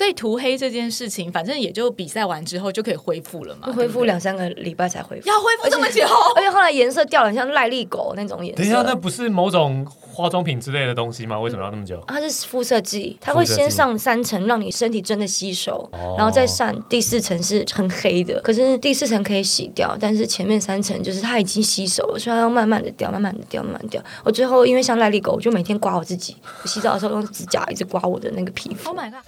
[0.00, 6.02] 所以涂黑这件事情，反正也就比赛完之后就可以恢复了嘛，恢复两三个礼拜才恢复，要恢复这么久，
[6.36, 8.62] 而且后来颜色掉了，像赖利狗那种颜色。
[8.62, 11.38] 等一下，那不是某种化妆品之类的东西吗？
[11.38, 12.02] 为什么要那么久？
[12.08, 15.86] 它是肤色剂，它会先上三层，让你身体真的吸收，
[16.16, 24.02] 然后再上第四层是很黑的，可是第四层可以洗掉，但是前面三层就是它已经吸收了，所以它要慢慢的掉，慢慢的掉，慢慢掉。
[24.24, 28.88] 我最后因为像赖利狗，我就每天刮我自己，我洗澡的时候用指甲一直刮我的那个皮肤。
[28.88, 29.20] Oh my god！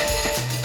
[0.00, 0.59] Thank you.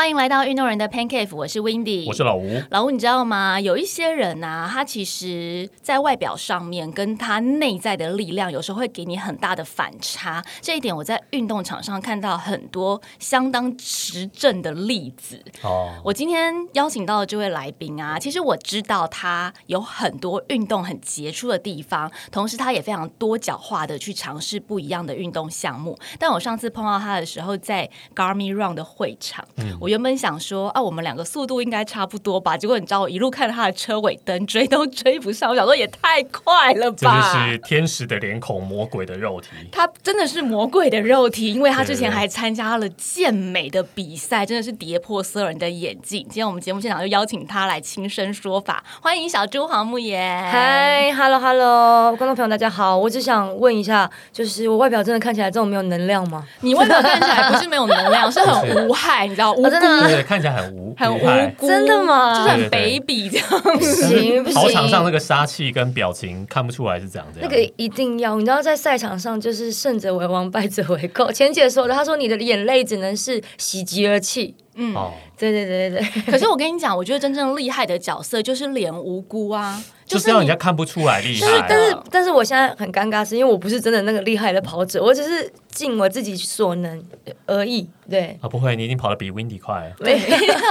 [0.00, 2.58] 欢迎来到运动人的 Pancake，我是 Windy，我是老吴。
[2.70, 3.60] 老吴，你知道吗？
[3.60, 10.42] 有一些人呐，他其实在外表上面跟他内在的力量，有时候会给你很大的反差。
[10.62, 15.44] 这一点我在运动场上看到很多相当实证的例子。
[15.62, 25.98] 哦，我今天邀请到的这位来宾啊，其实我知道他有很多运动很杰出的地方，同时他也非常多角化的去尝试不一样的运动项目。
[26.18, 29.89] 但我上次碰到他的时候，在 Garmin Run 的会场，嗯，我。
[29.90, 32.56] 原本想说啊，我们两个速度应该差不多吧？
[32.56, 35.50] 结果你知道，我一路看着他的车尾灯，追都追不上。
[35.50, 37.32] 我想说，也太快了吧！
[37.34, 39.48] 这是天使的脸孔，魔鬼的肉体。
[39.72, 46.20] 他真的是魔鬼的肉体，因为他之前还参加了健美的比赛，真的是跌破所有人的眼镜。
[46.20, 50.40] 今天我们节目现场就邀请他来亲身说法，欢迎小猪黄木言。
[50.52, 52.96] 嗨，Hello，Hello，观众朋友大家好。
[52.96, 56.46] 我只想问一下，就是我外表真的看起来这么没有能量吗？
[56.60, 59.52] 你外表看起来不是没有能量，是很 无害，你知道？
[59.70, 60.08] 真的。
[60.08, 61.18] 对，看起来很无很无
[61.56, 62.34] 辜，真的吗？
[62.34, 63.46] 就是很卑鄙这样。
[63.62, 67.48] 不行不行，跑场上那个杀气跟表情看不出来是这样这样。
[67.48, 71.30] 那个一定要，你知道，在赛场上就是胜者为王，败者为寇。
[71.30, 74.54] 前姐说的，她说你的眼泪只能是喜极而泣。
[74.74, 74.94] 嗯，
[75.36, 76.32] 对对对对对。
[76.32, 81.66] 可是我跟你讲，我觉得真正厉害的角色就是脸无辜啊，就是让人家看不出来厉害。
[81.68, 87.02] 但是但是我现在很尴尬，是因为我不是真的那个厉害的跑者，我只是尽我自己所能
[87.46, 87.88] 而已。
[88.10, 90.18] 对啊，不会，你已经跑得比 Windy 快， 对，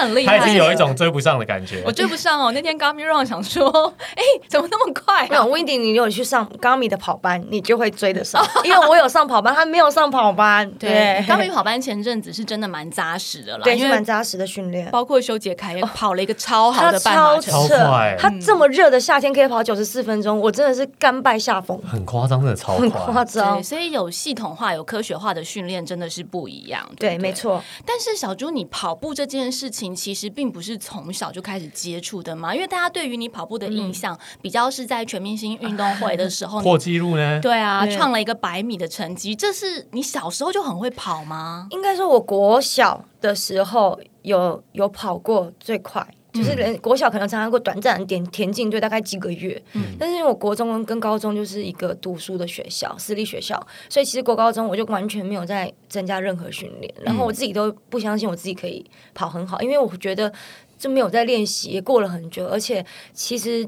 [0.01, 1.81] 很厉害，他已经有一种追不上的感觉。
[1.85, 5.25] 我追不上哦，那天 Gami Run 想说，哎，怎么那么快？
[5.29, 10.69] 没有 Windy，你有去上 Gami 的跑班，你就会追得上， 因为我有上跑班，他没有上跑班。
[10.71, 23.63] 对，Gami 跑班前阵子是真的蛮扎实的啦，对，是蛮扎实的训练，包括修杰楷也跑了一个超好的半马，超快，他这么热的夏天可以跑九十四分钟，我真的是甘拜下风，很夸张，真的超夸张。
[23.63, 28.09] 所以有系统化、有科学化的训练真的是不一样，对，没错，但是。
[28.09, 32.55] 是小猪，你跑步这件事情其实并不是从小就开始接触的嘛？
[32.55, 37.39] 因为大家对于你跑步的印象比较是在全明星运动会的时候 破纪录呢？
[37.39, 41.67] 对啊，创了一个百米的成绩，这是你小时候就很会跑吗？
[41.69, 46.07] 应该说，我国小的时候有有跑过最快。
[46.31, 49.61] 就是连国小可能参加过短暂的田田径队，大概几个月。
[49.73, 53.59] 嗯，但是因为我国中跟高中就是一个读书的学校，私立学校，
[53.89, 56.93] 所以其实国高中我就完全没有在增加任何训练。
[57.01, 60.31] 然后我自己都不相信我自己可以跑很好，因为我觉得
[60.77, 63.67] 就没有在练习，也过了很久，而且其实。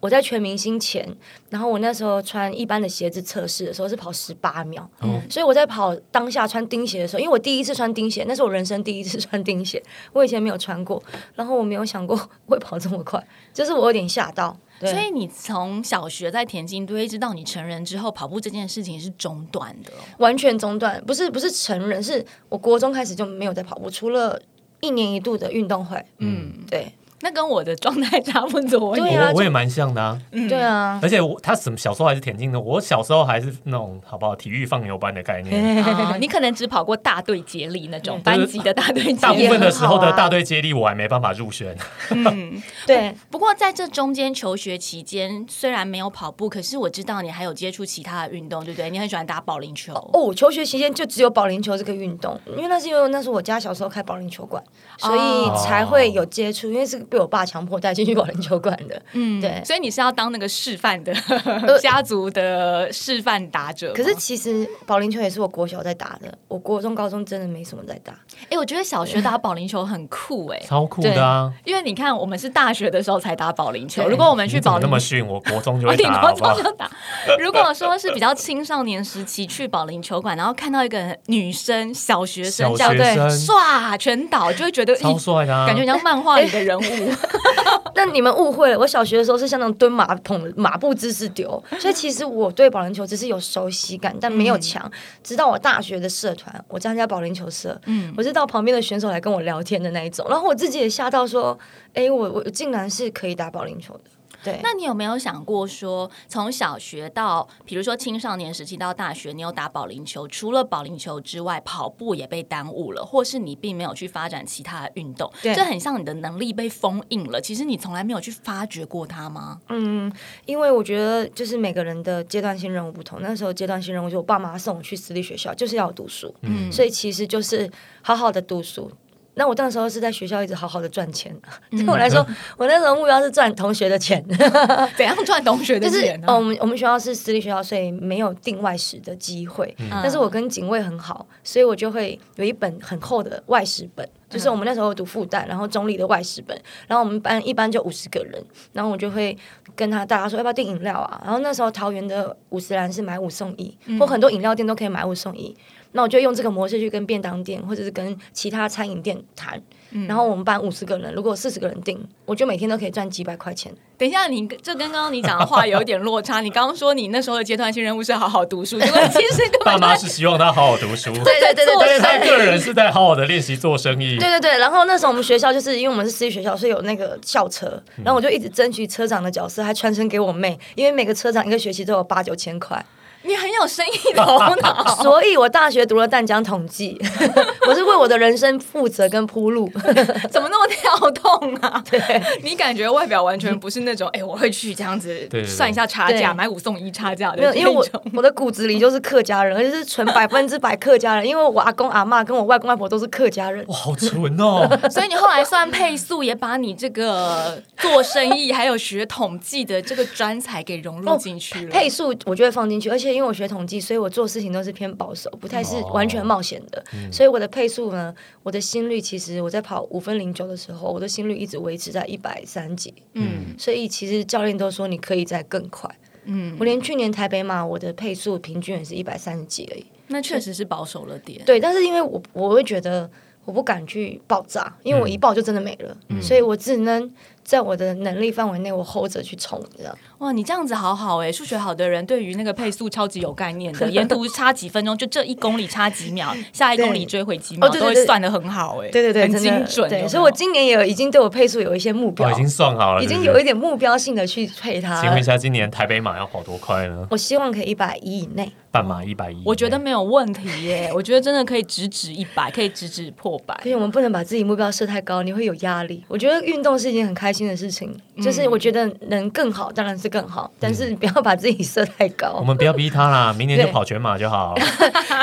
[0.00, 1.06] 我在全明星前，
[1.48, 4.88] 然后我那时候穿一般的鞋子测试的时候是跑十八秒，
[5.30, 9.82] 所以我在跑当下穿钉鞋的时候，因为我第一次穿钉鞋，那是我人生第一次穿钉鞋，
[10.12, 11.02] 我以前没有穿过，
[11.34, 12.16] 然后我没有想过
[12.46, 14.56] 会跑这么快，就是我有点吓到。
[14.80, 24.38] 所以你从小学在田径队，一直到你成人之后，跑步这件事情是中断的，完全中断，不是不是成人，是我国中开始就没有在跑步，除了
[24.80, 26.92] 一年一度的运动会，嗯，对。
[27.24, 41.74] 那跟我的状态差不多，对啊，我也蛮像的啊，对啊，而且我他什么小时候还是田径的，我小时候还是那种好不好体育放牛班的概念，你可能只跑过大队接力那种班级的大队，大部分的时候的大队接力我还没办法入选。
[42.10, 43.14] 嗯， 对。
[43.30, 48.90] 不过在这中间求学期间，虽然没有跑步，可是我知道你还有接触其他的运动，对不对？
[48.90, 49.94] 你很喜欢打保龄球。
[50.12, 50.34] 哦。
[50.34, 54.62] 求学期间就只有保龄球这个运动，因为那是因为那是我家小时候开保龄球馆，
[54.98, 57.94] 所以才会有接触，因为是被我爸强迫带。
[57.94, 61.14] 进去保龄球馆的，嗯， 对，所以你是要当那个示范的
[61.80, 63.92] 家族的示范打者。
[63.92, 68.12] 可是其实保龄球也是我国小在打的，我国中、高中真的没什么在打。
[68.50, 71.52] 哎，我觉得小学打保龄球很酷，哎，超酷的啊！
[71.64, 74.08] 因为你看，我们是大学的时候才打保龄球。
[74.08, 76.90] 如果我们去保龄那么训，我 国中就会打，国中就打。
[77.38, 87.03] 如果说是比较青少年时期去保龄球馆，然后看到一个女生小学生，对，唰全倒，就会觉得超帅的，感觉像漫画里的人物
[87.94, 94.90] 但你们误会了，我小学的时候是像那种蹲马桶的马步姿势丢， 所以其实我对保龄球只是有熟悉感，但没有强。
[95.22, 101.56] 直到我大学的社团，我参加保龄球社，嗯，我是到旁边的选手来跟我聊天的那一种，然后我自己也吓到说，
[101.94, 104.10] 哎，我我竟然是可以打保龄球的。
[104.44, 117.40] 对，那你有没有想过说，从小学到，比如说青少年时期到大学，你有打保龄球，除了保龄球之外，跑步也被耽误了，或是你并没有去发展其他的运动，这很像你的能力被封印了。
[117.40, 119.60] 其实你从来没有去发掘过它吗？
[119.70, 120.12] 嗯，
[120.44, 123.20] 因为我觉得就是每个人的阶段性任务不同。
[123.22, 127.70] 那时候阶段性任务，就我爸妈送我去私立学校，就是要读书，嗯，所以其实就是
[128.02, 128.90] 好好的读书。
[129.34, 131.34] 那我那时候是在学校一直好好的赚钱，
[131.70, 132.24] 对我来说，
[132.56, 134.24] 我那时候目标是赚同学的钱。
[134.96, 136.26] 怎样赚同学的钱呢？
[136.28, 139.74] 哦，我们我们学校是私立学校，所以没有定外食的机会。
[139.90, 146.56] 但是我跟警卫很好，所以我就会有一本很厚的外食本，就是我们那时候读复旦，然后中立的外食本。
[146.86, 148.42] 然后我们班一般就五十个人，
[148.72, 149.36] 然后我就会
[149.74, 151.20] 跟他大家说要不要订饮料啊？
[151.24, 155.56] 然后那时候桃园的五十兰是买五送一，或很多饮料店都可以买五送一。
[155.96, 159.62] 那我就用这个模式去跟便当店或者是跟其他餐饮店谈，
[160.08, 163.72] 然后我们班五十个人，如果四十个人订，我就每天都可以赚几百块钱。
[163.96, 166.40] 等一下，你这跟刚刚你讲的话有一点落差。
[166.42, 174.18] 你刚刚说你那时候的阶段性任务是好好读书，因为其实 爸妈是希望他好好读书， 对对对对，但是他个人是在好好的练习做生意。
[174.18, 182.84] 对对对，然后那时候我们学校就是因为我们是私立学校，所以有那个校车，然后我就一直争取车长的角色，还传承给我妹，因为每个车长一个学期都有八九千块。
[183.26, 187.00] 你很有生意头脑， 所以我大学读了淡江统计，
[187.66, 189.66] 我是为我的人生负责跟铺路，
[190.30, 191.82] 怎么那么跳动啊？
[191.90, 192.00] 对，
[192.42, 197.38] 你感觉外表完全不是那种，哎，我会去这样子算一下差价，买五送一差价的。
[197.38, 197.82] 没有，因为我
[198.12, 203.64] 我的骨子里就是客家人，而且是纯百分之百客家人，因为我阿公阿妈跟我外公外婆都是客家人。
[203.68, 204.68] 哇，好纯哦！
[204.90, 211.70] 所以你后来算配速，也把你这个做生意还有学统计的这个专才给融入进去了。
[211.70, 213.13] 配速我就会放进去，而且。
[213.14, 216.84] 因为我学统计，所以我做事情都是偏保守，不太是完全冒险的。
[217.12, 222.92] 所以我的配速呢，我的心率其实我在跑五分零九的时候，我的心率一直维持在一百三几。
[223.12, 225.88] 嗯，所以其实教练都说你可以再更快。
[226.24, 229.86] 嗯，我连去年台北马我的配速平均也是一百三十几而已。
[230.08, 231.40] 那确实是保守了点。
[231.46, 233.08] 对，但是因为我我会觉得
[233.44, 237.10] 我不敢去爆炸，因为我一爆就真的没了，所以我只能。
[237.44, 239.96] 在我的能力范围内，我 hold 着去冲，这样。
[240.18, 241.30] 哇，你这样子好好哎！
[241.30, 248.88] 数学好的人对于那个配速超级有概念的， 沿途差几分钟，就这一公里差几秒，下一公里追回几秒，都会算的很好哎。
[248.88, 249.88] 对对对，很精准。
[249.88, 255.00] 对，所以我今年也有已经对我配速有一些目标，已经算好了，已经有一点目标性的去配它。
[255.02, 257.06] 请问一下，今年台北马要跑多快呢？
[257.10, 258.50] 我希望可以一百一以内。
[258.74, 260.90] 半马一百一，我觉得没有问题耶。
[260.92, 263.56] 我觉得真的可以直指一百，可以直指破百。
[263.62, 266.02] 所以我们不能把自己目标设太高，你会有压力。
[266.08, 272.34] 我觉得运动是一件很开心的事情，就是我觉得能更好当然是更好，但是不要把自己设太高。
[272.40, 274.54] 我们不要逼他啦， 明年就跑全马就好。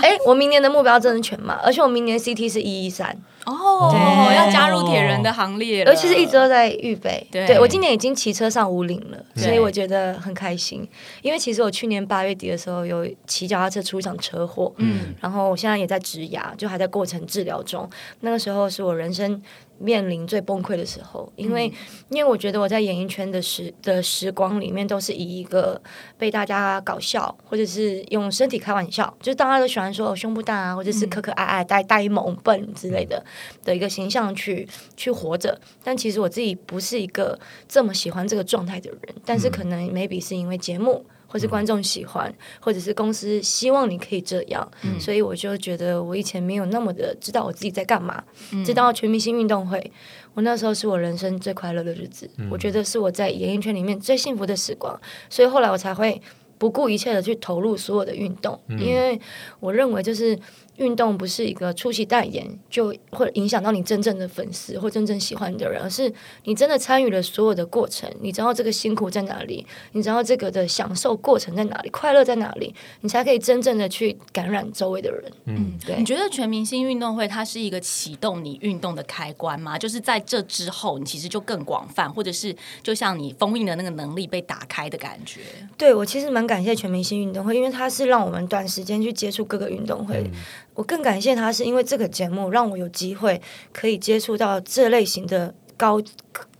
[0.01, 3.17] 哎， 我明年的目标真是全马，而且我明年 CT 是一一三。
[3.45, 7.25] 哦，要加入铁人的行列，尤其是一直都在预备。
[7.31, 10.87] 对我今年已经骑车上五岭了，所以我觉得很开心。
[11.21, 17.89] 因为其实我去年八月底的时候有骑脚踏车出一场车祸，嗯，然后我现在也在植牙，就还在过程治疗中。
[18.19, 19.41] 那个时候是我人生。
[19.81, 21.71] 面临最崩溃的时候，因为
[22.09, 25.81] 因为我觉得我在演艺圈的时的时光里面，都是以一个
[26.17, 33.23] 被大家搞笑，或者是用身体开玩笑，就是大家都喜欢说我胸部大啊，或者是可可爱爱、呆呆萌笨之类的
[33.63, 35.59] 的一个形象去去活着。
[35.83, 37.37] 但其实我自己不是一个
[37.67, 41.05] 这么喜欢这个状态的人，但是可能 maybe 是因为节目。
[41.31, 44.69] 或是观众喜欢，或者是公司希望你可以这样，
[44.99, 48.21] 所以我就觉得我以前没有那么的知道我自己在干嘛。
[48.65, 49.91] 直到全明星运动会，
[50.33, 56.21] 我那时候是我人生最快乐的日子，我觉得是我在演艺圈里面最幸福的时光，所以后来我才会
[56.57, 59.17] 不顾一切的去投入所有的运动，因为
[59.61, 60.37] 我认为就是。
[60.81, 66.11] 运动不是一个出席代言就会影响到你真正的粉丝或真正喜欢你的人，而是
[66.45, 75.31] 你真的参与了所有的过程，你知道这个辛苦在哪里，你知道这个的享受过程在哪里，快乐在哪里，你才可以真正的去感染周围的人。
[75.45, 75.95] 嗯，对。
[75.97, 79.77] 你觉得全明星运动会它是一个启动你运动的开关吗？
[79.77, 85.41] 就是在这之后，你其实就更广泛，或者是就像你封印的那个能力被打开的感觉？
[85.77, 90.29] 对我其实蛮感谢全明星运动会，因为它是让我们短时间去接触各个运动会。
[90.81, 93.39] 我更感谢他，是因为这个节目让我有机会
[93.71, 96.01] 可以接触到这类型的高，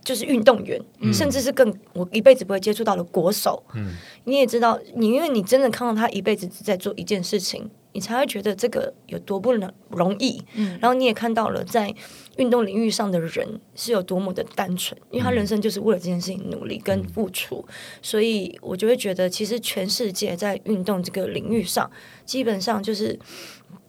[0.04, 0.80] 就是运动员，
[1.12, 3.60] 甚至是更我一辈子不会接触到的国手。
[3.74, 10.40] 嗯，你也知道，你因为你真的看到他一辈子只在做一件事情，你才会觉得这个有多不能容易。
[10.54, 11.92] 嗯然后你也看到了在
[12.36, 17.64] 运动领域上的人是有多么的单纯，因为他人生就是为了这件事情努力跟付出，
[18.00, 21.90] 所以我就会觉得，其实全世界在运动这个领域上，
[22.24, 23.18] 基本上就是。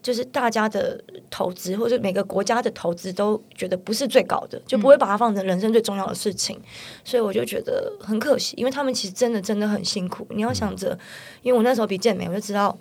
[0.04, 6.60] 就是大家的投资，或者每个国家的投资都觉得不是最高的，就不会把它放成人生最重要的事情，
[7.06, 10.28] 所以我就觉得很可惜，因为他们其实真的真的很辛苦。
[10.32, 11.00] 你要想着，
[11.42, 12.78] 因为我那时候比健美，我就知道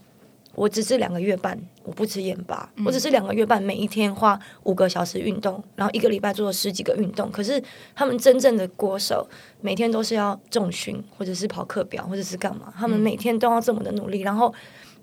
[0.56, 7.30] 我只是两个月半，我不吃盐巴，我只是两个月半，每一天花五个小时运动，然后一个礼拜做了十几个运动。
[7.30, 7.62] 可是
[7.94, 9.24] 他们真正的国手，
[9.60, 14.52] 每天都是要重训，或者是跑课表，或者是干嘛，他们每天都要这么的努力，然后。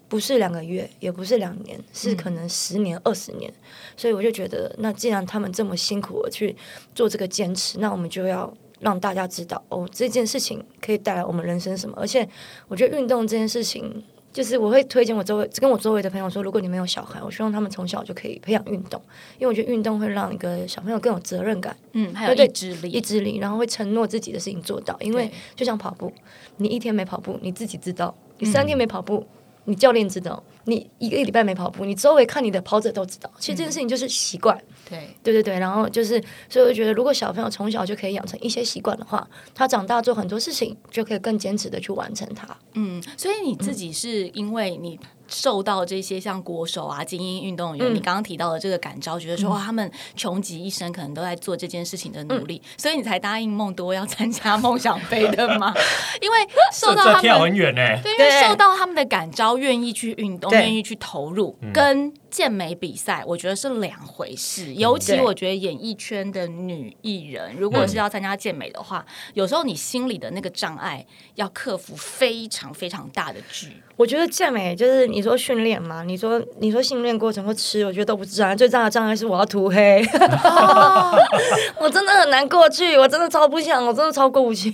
[0.10, 3.54] 不是两个月，也不是两年，是可能十年、二十年。
[3.96, 6.56] 所以我就觉得，那既然他们这么辛苦的去
[6.96, 11.96] 做这个坚持，那我们就要让大家知道，哦，这件事情可以带来我们人生什么。
[12.00, 12.28] 而且，
[12.68, 19.00] 我觉得运动这件事情，就是我会推荐我周围跟我周围的朋友说，如果你没有小孩，我希望他们从小就可以培养运动，
[19.38, 24.98] 因为我觉得运动会让一个小朋友更有责任感，嗯，还有对意志力，意志力，然后会承诺自己的事情做到。
[25.01, 26.12] 因为就像跑步，
[26.58, 29.25] 你一天没跑步，你自己知道；你三天没跑步，
[29.66, 33.32] 你教练知道；你一个礼拜没跑步，你周围看你的跑者都知道。
[33.39, 34.58] 其实这件事情就是习惯，
[34.89, 35.60] 对，对对对。
[35.60, 42.48] 然后就是，所以我觉得，如果小朋友从小就可以养成一些习惯的话，他长大做很多事情就可以更坚持的去完成它。
[42.74, 45.00] 嗯，所以你自己是因为你
[45.30, 47.96] 受到这些像国手啊、精英运动员，嗯。
[47.96, 55.74] 你刚刚提到的这个感召，觉得说哇，他们穷极一生可能都在做这件事情的努力，所以你才答应梦多要参加梦想杯的吗？
[56.22, 56.38] 因为
[56.74, 57.82] 受到他们跳很远呢。
[58.04, 60.60] 对，因为受到他们的感召，愿意去运动，对。
[60.60, 64.74] 愿意去投入，跟健美比赛，我觉得是两回事。
[64.74, 71.06] 尤其我觉得演艺圈的女艺人，如果是要参加健美的话，有时候你心里的那个障碍
[71.36, 73.68] 要克服非常非常大的距。
[73.96, 80.02] 我觉得健美就是你说训练嘛，你说你说训练过程或吃，我觉得都不是障碍，最大的障碍是我要涂黑，
[81.78, 84.72] 我真的很难过去，我真的超不想，我真的超过不去。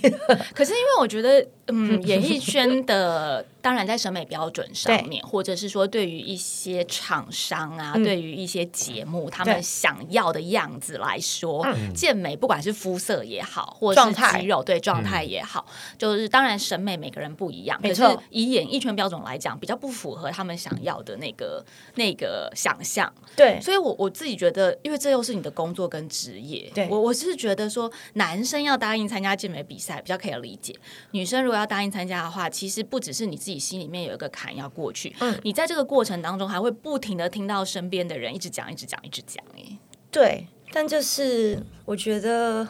[0.54, 8.06] 可是因为我觉得，嗯， 演艺圈的当然在审美标准上面，或者是说对于一些厂商啊，嗯。
[8.06, 15.66] 对于一些节目他们想要的样子来说，健美不管是肤色也好，或者是肌肉对状态也好，
[15.98, 21.64] 就是当然审美每个人不一样，可是没错以演艺圈标准来讲，比较不符合他们想要的那个
[21.96, 23.12] 那个想象。
[23.34, 26.86] 对，所以我，我自己觉得，因为这又是你的工作跟职业，对。
[26.88, 30.72] 我我是觉得说，男生要答应参加健美比赛比较可以理解，
[31.10, 39.78] 女生如果要答应参加的话，其实不只是你自己心里面有一个坎要过去，嗯你在这个过程当中还会不停的听到身边的人一直讲、一直讲、一直讲，哎，
[40.10, 42.66] 对，但就是我觉得，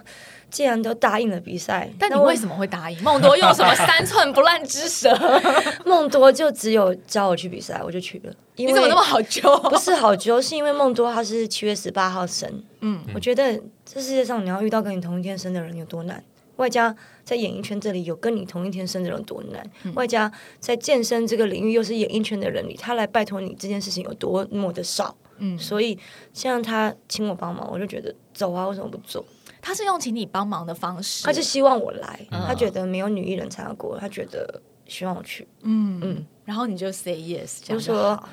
[0.51, 3.03] 既然都答应了比赛，但你为什么会答应？
[3.03, 5.15] 梦多用什么三寸不烂之舌？
[5.85, 8.33] 梦 多就只有叫我去比赛，我就去了。
[8.57, 9.57] 因为你怎么那么好揪？
[9.69, 10.41] 不是好揪？
[10.41, 12.51] 是因为梦多他是七月十八号生，
[12.81, 16.23] 嗯，我觉得这世界上你要遇到跟你同一天生的人有多难，
[16.57, 16.95] 外加
[17.25, 25.17] 在演艺圈这里有跟你同一天生的人多难，嗯外加在健身这个领域又是演艺圈的人里，他来拜托你这件事情有多么的少。
[25.39, 25.99] 嗯所以
[26.33, 29.25] 像他请我帮忙，我就觉得走啊，为什么不做？
[29.61, 35.47] 他是用请你帮忙的方式，他就希望我来，嗯他觉得没有女艺人参加过，他觉得希望我去。
[35.63, 38.29] 嗯嗯嗯，然后你就 say yes，就就说好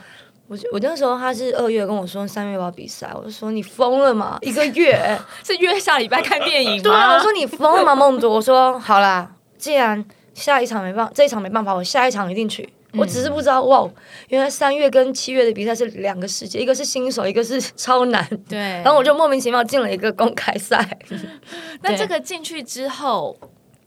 [0.54, 4.38] 我我那时候他是二月跟我说三月要比赛，我就说你疯了吗？
[4.42, 5.18] 一个月？
[5.44, 6.84] 是约下礼拜看电影吗？
[6.84, 8.36] 对啊，我说你疯了吗，梦多？
[8.36, 10.06] 我说好啦，既然
[10.36, 12.70] 下一场没办法，这一场没办法，我下一场一定去。
[12.96, 13.90] 我只是不知道，哇，
[14.28, 18.24] 原来三月跟七月的比赛是两个世界，一个是新手，一个是超难。
[18.48, 21.00] 对，然后我就莫名其妙进了一个公开赛。
[21.82, 23.36] 那这个进去之后，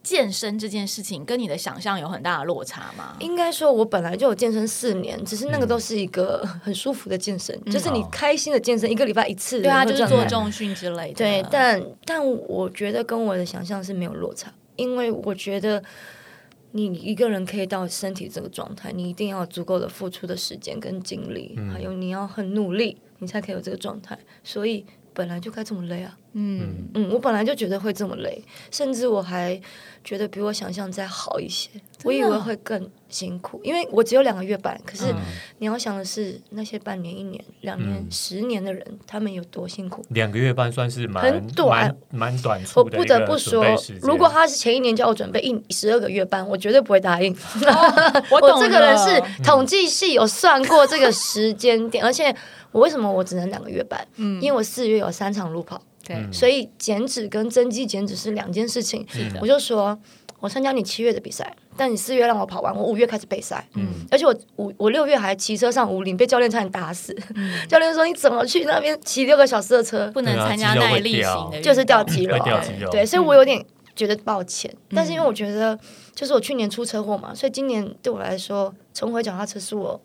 [0.06, 3.16] 健身这件事情跟你的想象有很大的落差吗？
[3.18, 9.60] 应该说，我本来就有健身四年，只是那个都是一个 很舒服的健身，就是你开心的健身，一个礼拜一次。
[9.60, 10.46] 对啊，就是做重。
[10.52, 11.14] 训之类的。
[11.14, 15.82] 对，但但我觉得跟我的想象是没有落差，因为我觉得
[16.70, 24.16] 你一个人可以到身体这个状态，你一定要有足够的付出的时间跟精力，还有你要很努力，你才可以有这个状态。
[24.44, 24.86] 所以
[25.16, 26.14] 本来就该这么累啊。
[26.38, 29.58] 嗯，嗯，我本来就觉得会这么累，甚至我还
[30.04, 31.70] 觉得比我想象再好一些。
[32.04, 34.78] 我以为会更辛苦，因为我只有两个月半。
[34.84, 35.04] 可是
[35.56, 40.04] 你要想的是，那些半年、一年、两年、嗯十年的人，他们有多辛苦。
[40.10, 43.64] 两个月半算是蛮很短蛮蛮短我不得不说
[44.02, 47.34] 如果他是前一年叫我准备一十二个月半，我绝对不会答应。
[48.30, 52.34] 我 我这个人是统计系有算过这个时间点，而且
[52.76, 54.06] 我为什么我只能两个月半？
[54.16, 59.02] 嗯因为我四月有三场路跑，对，所以减脂跟增肌减脂是两件事情。
[59.08, 59.98] 是的我就说，
[60.40, 67.16] 我参加你七月的比赛，但你四月让我跑完，我五月开始备赛，嗯，而且我五我六月还骑车上五岭，被教练差点打死。
[67.66, 72.90] 教练说你怎么去那边骑六个小时的车，不能参加耐力掉型的，就是掉肌肉，掉肌肉。
[72.90, 73.64] 对，所以我有点
[73.94, 74.70] 觉得抱歉。
[74.90, 75.78] 但是因为我觉得，
[76.14, 79.98] 就是我去年出车祸嘛，所以今年对我来说，重回脚踏车是我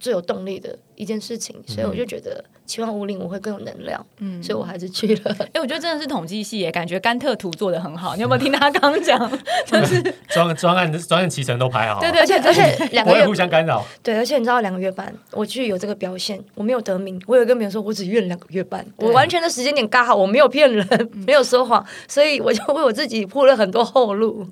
[0.00, 5.36] 最有动力的一件事情，所以我就觉得期望五岭我会更有能量，嗯，所以我还是去了。
[5.52, 8.14] 哎、我觉得真的是统计系耶，感觉甘特图做的很好。
[8.16, 9.18] 你有没有听他刚刚讲？
[9.66, 13.84] 就是专专案专案骑程都排好，对对而且而且 两个月互相干扰。
[14.02, 20.86] 对，而且你知道两个月半，我去有这个表现，我没有得名，我有跟别人说我只约了两个月半，我完全的时间点刚好，我没有骗人，
[21.26, 24.46] 没有说谎，所以我就为我自己铺了很多后路。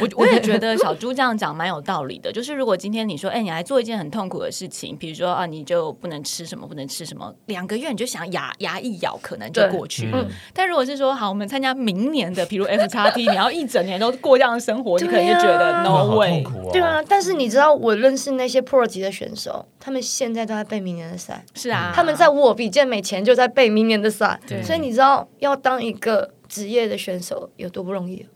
[0.00, 2.32] 我我也觉得小猪这样讲蛮有道理的。
[2.32, 10.06] 就是如果今天你说，哎、你来做一件很痛苦的事情，比如说啊，你就不能吃什么，不能吃什么，两个月你就想牙牙一咬，可能就过去。
[10.10, 10.18] 了。
[10.20, 10.28] 嗯。
[10.52, 16.44] 但如果是说，好，我们参加明年的，比如 F 叉 T， 你要一整年都过这样的生活，你可能就觉得 no way。
[16.70, 28.26] 对啊，但是你知道我认识那些 Pro 级的选手，他们现在都在备明年的赛，是啊，他们在我比健美前就在备明年的赛，所以你知道要当一个职业的选手有多不容易？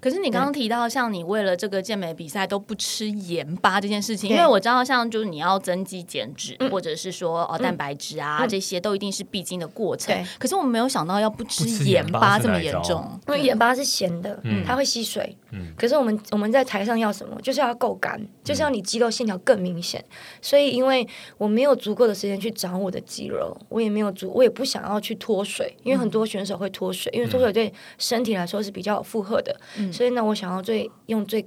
[0.00, 10.26] 可是你刚刚提到，像你为了这个健美比赛都不吃盐巴这件事情，因为我知道，像就是你要增肌减脂，嗯或者是说哦蛋白质啊、这些，都一定是必经的过程对。
[10.38, 13.18] 可是我们没有想到要不吃盐盐巴巴这么严重。
[13.28, 15.36] 因为盐巴是咸的，它会吸水。
[15.76, 17.40] 可是我们我们在台上要什么？
[17.40, 20.04] 就是要够干，就是要你肌肉线条更明显。
[20.42, 21.06] 所以因为
[21.38, 29.55] 我没有足够的时间去长我的肌肉，我也没有足，我也不想要去脱水，因为很多选手会脱水，因为脱水对身体来说是比较有负荷的。
[29.92, 31.46] 所以呢，我想要最用最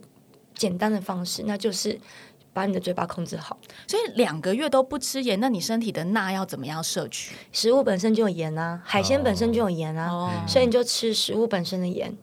[0.55, 1.99] 简单的方式，那就是
[2.53, 3.57] 把你的嘴巴控制好。
[3.87, 7.35] 所以两个月都不吃盐，那你身体的钠要怎么样摄取？
[7.51, 12.15] 食物本身就有盐啊，海鲜本身就有盐啊，哦所以你就吃食物本身的盐。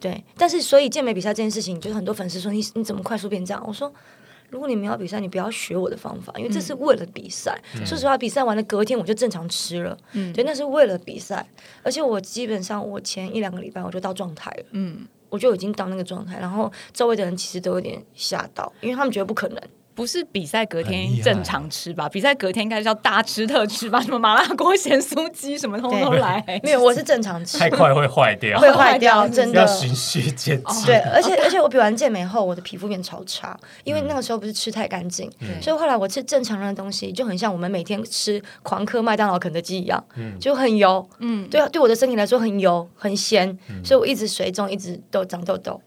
[0.00, 3.64] 对，但是所以健美比赛这件事情，就是很多粉丝说你你怎么快速变这样？
[3.66, 3.92] 我说。
[4.50, 7.58] 如果你们要比赛，你不要学我的方法，因为这是为了比赛。
[7.86, 9.96] 说实话，比赛完了隔天我就正常吃了，
[10.34, 11.48] 对，那是为了比赛。
[11.82, 19.58] 而且我基本上我前一两个礼拜我就到状态了，嗯，我就已经到那个状态，然后周围的人其实都有点吓到，因为他们觉得不可能。
[19.94, 22.08] 不是比赛隔天正常吃吧？
[22.08, 24.00] 比赛隔天应该是要大吃特吃吧？
[24.00, 26.42] 什么麻辣锅、咸酥鸡，什么通通来。
[26.62, 29.60] 没有，我是正常吃，太快会坏掉，会坏掉，真的。
[29.60, 30.84] 要循序渐进。
[30.86, 40.02] 对，而且而且我比完健美后，我的皮肤变超差，因为那个时候不是吃太干净，所以后来我吃正常人的东西，就很像我们每天吃狂嗑麦当劳、肯德基一样，
[40.40, 45.80] 就很油，嗯，对啊，对我的身体来说很油、很咸，所以我一直水肿，一直都长痘痘，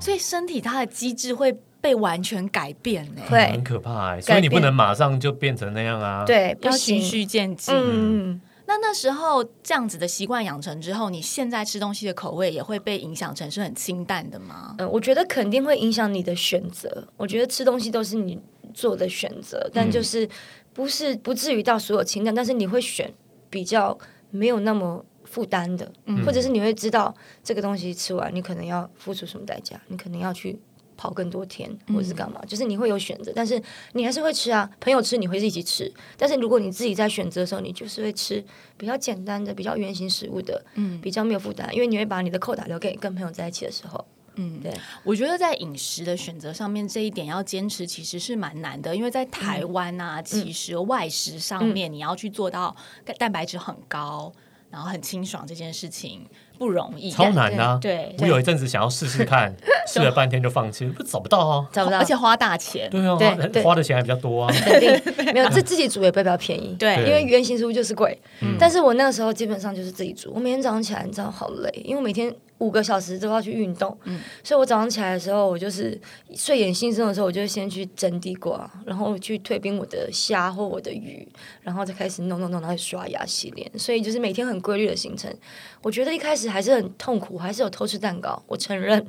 [0.00, 7.74] 所以身体它的机制会被完全改变呢、会很可怕哎，所以你不能马上就变成那样啊。，对，不要循，序渐进。
[7.76, 14.74] 嗯，那那时候这样子的习惯养成之后，你现在吃东西的口味也会被影响成是很清淡的吗？
[14.78, 17.06] 嗯，我觉得肯定会影响你的选择。
[17.18, 18.40] 我觉得吃东西都是你
[18.72, 20.26] 做的选择，但就是
[20.72, 23.12] 不是不至于到所有清淡，但是你会选
[23.50, 23.98] 比较
[24.30, 25.92] 没有那么负担的，
[26.24, 30.58] 或者是你会知道这个东西吃完你可能要付出什么代价，你可能要去。
[30.96, 32.40] 跑更多天，或者是干嘛？
[32.46, 33.60] 就是你会有选择，但是
[33.92, 34.70] 你还是会吃啊。
[34.80, 38.44] 朋友吃你会一起吃，但是如果你自己在选择的时候，你就是会吃
[38.76, 44.04] 比较简单的、比较圆形食物的，嗯，比较没有负担，因为你会把你的扣打留给跟朋友在一起的时候。
[44.36, 52.74] 嗯，对我觉得在饮食的选择上面，这一点要坚持其实是蛮难的，因为在台湾啊，其实外食上面你要去做到
[53.16, 54.32] 蛋白质很高，
[54.70, 56.26] 然后很清爽这件事情
[56.58, 57.78] 不容易，超难的啊。
[57.80, 59.54] 对我有一阵子想要试试看，
[59.86, 61.66] 试了半天就放弃，不找不到啊。
[61.72, 62.88] 找不到，而且花大钱。
[62.90, 64.52] 对啊，对对花的钱还比较多啊。
[64.64, 64.90] 肯定
[65.34, 66.74] 没有，这自己煮也不会比较便宜。
[66.78, 68.18] 对因为原型食物就是贵。
[68.58, 73.96] 但是我那个时候基本上就是自己煮，我每天早上起来，你知道好累，因为我每天五个小时都要去运动，
[74.42, 76.00] 所以我早上起来的时候，我就是
[76.34, 81.28] 睡眼惺忪的时候，我就先去蒸地瓜，然后去退冰我的虾或我的鱼，
[81.62, 85.34] 然后再开始弄弄弄，然后刷牙洗脸，所以就是每天很规律的行程。
[85.82, 89.04] 我觉得一开始还是很痛苦，还是有偷吃蛋糕，我承认，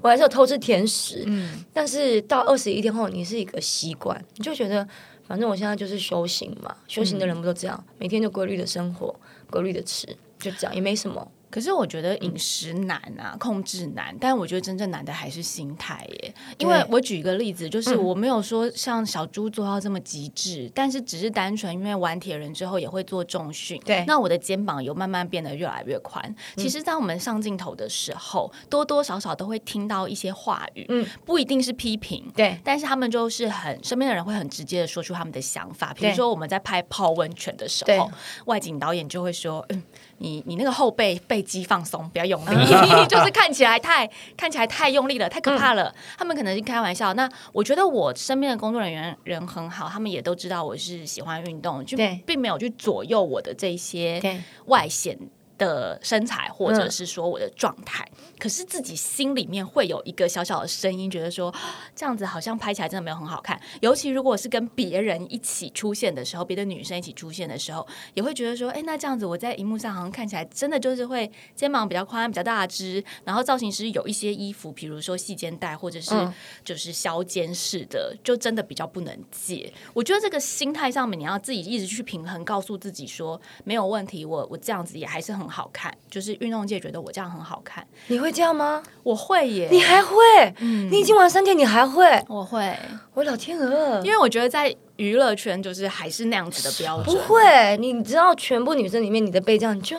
[0.00, 1.22] 我还是有偷吃甜食。
[1.26, 4.86] 嗯但是到二十一天后，你是一个习惯，你就觉得
[5.26, 9.14] 反正我现在就是修行嘛，修行的人不都这样，每天就规律的生活，
[9.50, 10.06] 规律的吃，
[10.38, 11.30] 就这样，也没什么。
[11.50, 16.34] 可是我觉得饮食难啊，控制难，但我觉得真正难的还是心态耶。
[16.58, 24.04] 因为我举一个例子，就是我没有说像小猪做到这么极致，但是只是单纯因为玩铁人之后也会做重训，对。
[24.06, 26.34] 那我的肩膀有慢慢变得越来越宽。
[26.56, 31.06] 其实，当我们上镜头的时候，多多少少都会听到一些话语，嗯。
[31.24, 32.58] 不一定是批评，对。
[32.64, 38.10] 但是他们就是很身边的人会很直接的说出他们的想法，比如说我们在拍泡温泉的时候，
[38.46, 39.82] 外景导演就会说，嗯，
[40.18, 42.66] 你你那个后背背肌放松，不要用力，
[43.08, 45.94] 就是看起来太看起来太用力了，太可怕了。
[46.16, 47.14] 他们可能是开玩笑。
[47.14, 54.20] 那我觉得我身边的工作人员人很好，他们也都知道我是喜欢运动，就并没有去左右我的这些
[54.66, 55.18] 外显
[55.58, 58.08] 的身材，或者是说我的状态。
[58.38, 61.60] 可是自己心里面会有一个小小的声音，觉得说啊
[61.94, 63.60] 这样子好像拍起来真的没有很好看。
[63.80, 76.32] 尤其如果是跟别人一起出现的时候，别的女生一起出现的时候，也会觉得说，哎，那这样子我在荧幕上好像看起来真的就是会肩膀比较宽、比较大只，然后造型师有一些衣服，比如说细肩带或者是嗯
[76.64, 79.72] 就是削肩式的，就真的比较不能借。
[79.92, 88.82] 我觉得这个心态上面，你要自己一直去平衡，告诉自己说没有问题，我我这样子也还是很好看，就是运动界觉得我这样很好看，你会这样吗？
[89.02, 90.14] 我会耶，你还会？
[90.60, 92.04] 嗯你已经玩三天，你还会？
[92.28, 92.76] 我会，
[93.14, 97.22] 我老天鹅，因为我觉得在娱乐圈就是还是那样子的标准不。
[97.22, 99.96] 会，你知道全部女生里面你的背这样你就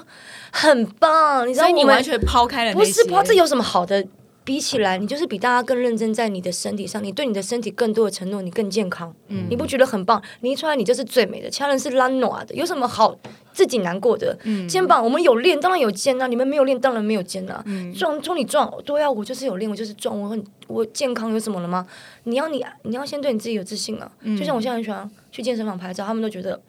[0.52, 4.06] 很棒，你知道你完全抛开了那不是些不，这有什么好的？
[4.50, 10.20] 比起来，你就是比大家更认真在你的身体上，你对你的身体更多的承诺，你更健康，嗯你不觉得很棒？
[10.40, 13.16] 你一出来你就是最美的，其他人是拉暖的，有什么好
[13.54, 14.36] 自己难过的？
[14.46, 17.62] 嗯肩膀我们有练，当然有肩啊，你们没有练，当然没有肩啊。
[17.68, 21.86] 嗯壮说你撞，对啊，我就是有练，我就是撞，我很我健康，有什么了吗？
[22.24, 24.12] 你要你你要先对你自己有自信啊。
[24.22, 26.60] 嗯就像我现在很喜欢去健身房拍照，他们都觉得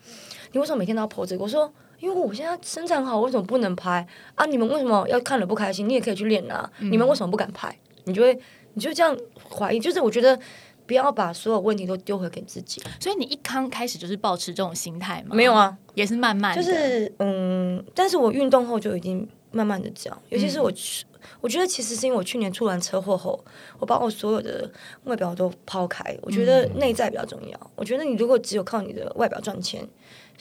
[0.53, 1.45] 你为什么每天都要 po 这个？
[1.45, 1.73] 我说。
[2.01, 4.45] 因为我现在身材很好，为什么不能拍啊？
[4.47, 5.89] 你们为什么要看了不开心？
[5.89, 6.69] 你也可以去练啊！
[6.81, 7.79] 嗯你们为什么不敢拍？
[8.05, 8.37] 你就会，
[8.75, 9.17] 你就这样
[9.49, 9.79] 怀疑。
[9.79, 10.39] 就是我觉得
[10.87, 12.83] 不要把所有问题都丢回给自己。
[12.99, 15.37] 所以你一刚开始就是保持这种心态吗？
[15.37, 21.05] 没有，啊，也是慢慢的，就是嗯，但是我运动后就已经慢慢的这样，尤其是我去。
[21.43, 23.39] 我觉得其实是因为我去年出完车祸后，
[23.79, 24.71] 我把我所有的
[25.05, 26.17] 外表都抛开。
[26.23, 27.71] 我觉得内在比较重要。
[27.77, 29.87] 我觉得你如果只有靠你的外表赚钱，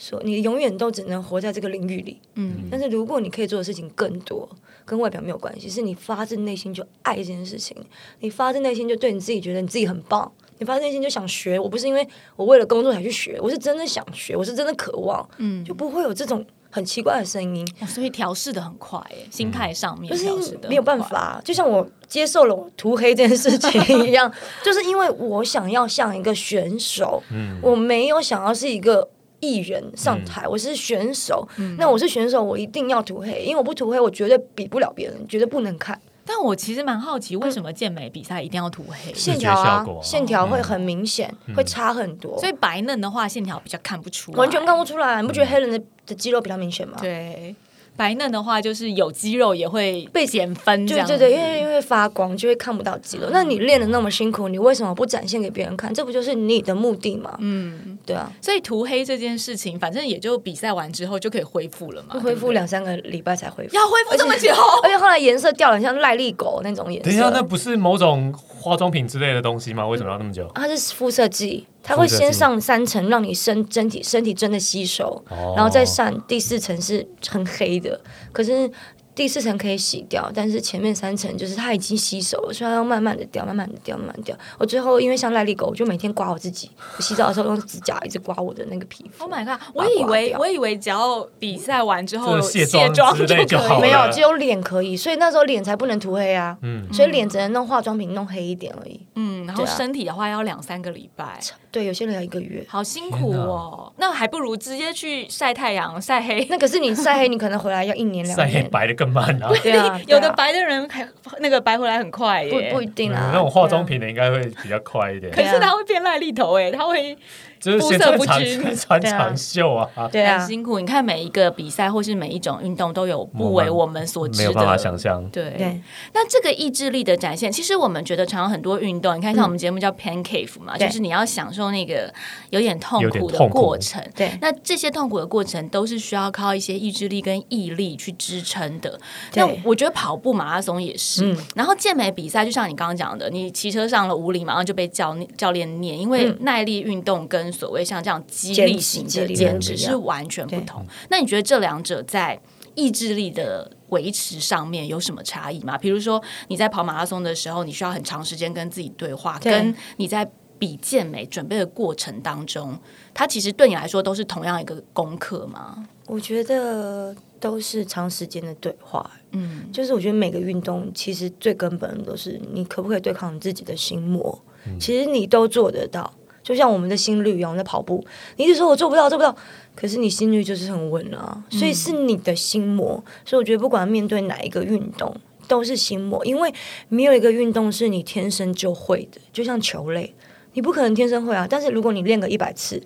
[0.00, 2.18] 说你永远都只能活在这个领域里。
[2.34, 4.48] 嗯，但是如果你可以做的事情更多，
[4.86, 7.76] 跟外表没有关系，是你发自内心就爱这件事情，
[8.20, 11.58] 你发自内心就对你自己觉得你自己很棒，你发自内心就想学。
[11.58, 21.40] 我不是因为我为了工作才去学，我是真的想学，我是真的渴望，嗯，就不会有这种很奇怪的声音，哦所以调试的很快，哎，心态上面就是调试的没有办法。
[21.44, 24.32] 就像我接受了我涂黑这件事情 一样，
[24.64, 27.22] 就是因为我想要像一个选手，
[27.62, 29.08] 我没有想要是一个。
[29.40, 31.46] 艺人上台，我是选手，
[31.78, 36.00] 那我是选手，我一定要涂黑，因为我不涂黑，我绝对比不了别人，绝对不能看。
[36.24, 39.12] 但我其实蛮好奇，为什么健美比赛一定要涂黑？
[39.12, 45.20] 线条啊线条会很明显，会差很多，所以白嫩的话，线条比较看不出来，完全看不出来。
[45.20, 46.98] 你不觉得黑人的的肌肉比较明显吗？
[47.00, 47.54] 对。
[47.96, 53.28] 白嫩的话，就是有肌肉也会被减分，这样对对对，因为因为发光就会看不到肌肉。
[53.30, 55.92] 那你练的那么辛苦，你为什么不展现给别人看？
[55.92, 57.36] 这不就是你的目的吗？
[57.40, 64.50] 嗯，对啊，所以涂黑这件事情，反正也就比赛完之后就可以恢复了嘛，恢复两三个礼拜才恢复，要恢复这么久，
[64.82, 67.50] 而且后来颜色掉了，像赖利狗那种颜色等一下，那。
[67.50, 69.84] 不是某种化妆品之类的东西吗？
[69.84, 70.48] 为什么要那么久？
[70.54, 78.00] 它是肤色剂，它会先上三层，让你身身体身体真的吸收，哦然后再上第四层是很黑的，
[78.32, 78.70] 可是
[79.12, 84.34] 第四层可以洗掉，但是前面三层就是它已经吸收了，所以它要慢慢的掉，慢慢的掉，慢慢掉。
[84.56, 89.24] 我最后因为像赖利狗，我就每天刮我自己，我洗澡的时候用指甲一直刮我的那个皮肤。
[89.24, 89.60] Oh my god！
[89.74, 96.56] 我以为我以为只要比赛完之后这个卸卸妆就可以没有，只有脸可以，所以那时候脸才不能涂黑啊。
[96.62, 99.00] 嗯所以脸只能弄化妆品弄黑一点而已。
[99.16, 101.38] 嗯，然后身体的话要两三个礼拜，
[101.70, 102.64] 对，有些人要一个月。
[102.68, 103.92] 好辛苦哦。
[103.96, 106.46] 那还不如直接去晒太阳晒黑。
[106.50, 108.68] 那可是你晒黑，你可能回来要一年两年晒黑。
[108.68, 109.50] 白的更慢啊。
[109.62, 109.72] 对
[110.06, 111.06] 有的白的人还
[111.38, 113.30] 那个白回来很快耶，不不一定嗯啊。
[113.32, 117.16] 那种化妆品的应该会比较快一点可，是他会变赖痢头哎，他会
[117.60, 120.80] 就是先肤色穿长不均 穿长袖啊，对啊很，辛苦。
[120.80, 125.22] 你看每一个比赛或是每一种运动都有不为我们所知的，没有办法想象。
[125.30, 125.80] 对对，
[126.14, 132.12] 那这个意志力的展现，其实我们觉得常常很多运动，你看像我们节目叫 Pancake 嘛，对就是你要享受那个
[132.48, 134.02] 有点痛苦的过程。
[134.16, 138.98] 对那这些痛苦的过程都是需要靠一些意志力跟毅力去支撑的。
[139.34, 141.26] 那我觉得跑步、马拉松也是。
[141.26, 150.84] 嗯然后健美比赛，就像你刚刚讲的，你骑车上了五里，马上就被教教练念，因为嗯耐力运动跟所谓像这样激励型的肌力减脂是完全不同。
[151.08, 152.40] 那你觉得这两者在
[152.74, 155.76] 意志力的维持上面有什么差异吗？
[155.76, 162.78] 比如说你在跑马拉松的时候，你需要很长时间跟自己对话，对跟你在比健美准备的过程当中，
[163.12, 165.86] 它其实对你来说都是同样一个功课吗？
[166.06, 169.10] 我觉得都是长时间的对话。
[169.32, 174.40] 嗯，就是我觉得每个运动其实最根本的都是你可不可以对抗你自己的心魔。
[174.78, 176.12] 其实你都做得到，
[176.50, 179.32] 就就像我们的心率一样，我们在跑步，你一直说我做不到，做不到，
[179.76, 183.00] 可是你心率就是很稳啊，所以是你的心魔。
[183.24, 185.14] 所以我觉得不管面对哪一个运动，
[185.46, 186.52] 都是心魔，因为
[186.88, 190.12] 没有一个运动是你天生就会的，就像球类，
[190.54, 191.46] 你不可能天生会啊。
[191.48, 192.82] 但是如果你练个一百次，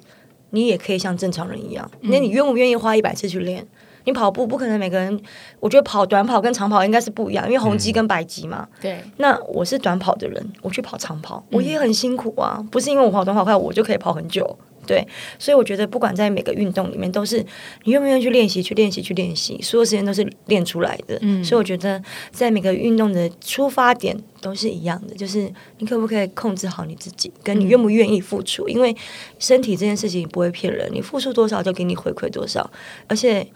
[0.51, 1.91] 你也可以像正常人一样。
[2.03, 3.67] 那你愿不愿意花一百次去练？
[4.05, 5.21] 你跑步不可能每个人，
[5.61, 8.69] 我觉得跑短跑跟长跑应该是不一样，因为红肌跟白肌嘛。
[8.81, 12.65] 对，那我是短跑的人，我去跑长跑，我也很辛苦啊。
[12.71, 14.57] 不是因为我跑短跑快，我就可以跑很久。
[14.87, 15.03] 对，
[15.39, 17.39] 所以我觉得不管在每个运动里面，都是
[17.85, 21.17] 你愿不愿意去练习、去练习、去练习，所有时间都是练出来的。
[21.23, 28.69] 嗯，所以我觉得在每个运动的出发点都是一样的，就是你可不可以控制好你自己，跟你愿不愿意付出。
[28.69, 28.95] 因为
[29.39, 32.71] 身体这件事情不会骗人，你付出多少就给你回馈多少，
[33.09, 33.47] 而且。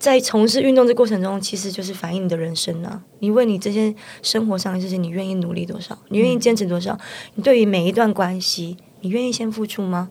[0.00, 3.02] 在从事运动这过程中，其实就是反映你的人生啊。
[3.18, 5.96] 你为你这些生活上的事情，你愿意努力多少？
[6.08, 6.98] 你愿意坚持多少？
[7.34, 10.08] 你对于每一段关系，你愿意先付出吗？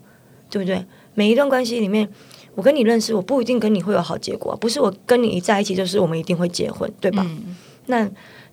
[0.48, 0.86] 对不对？
[1.14, 2.08] 每一段关系里面，
[2.54, 7.26] 我跟你认识，我不一定跟你会有好结果，不是我跟你在一起就是我们一定会结婚，对吧？
[7.86, 8.08] 那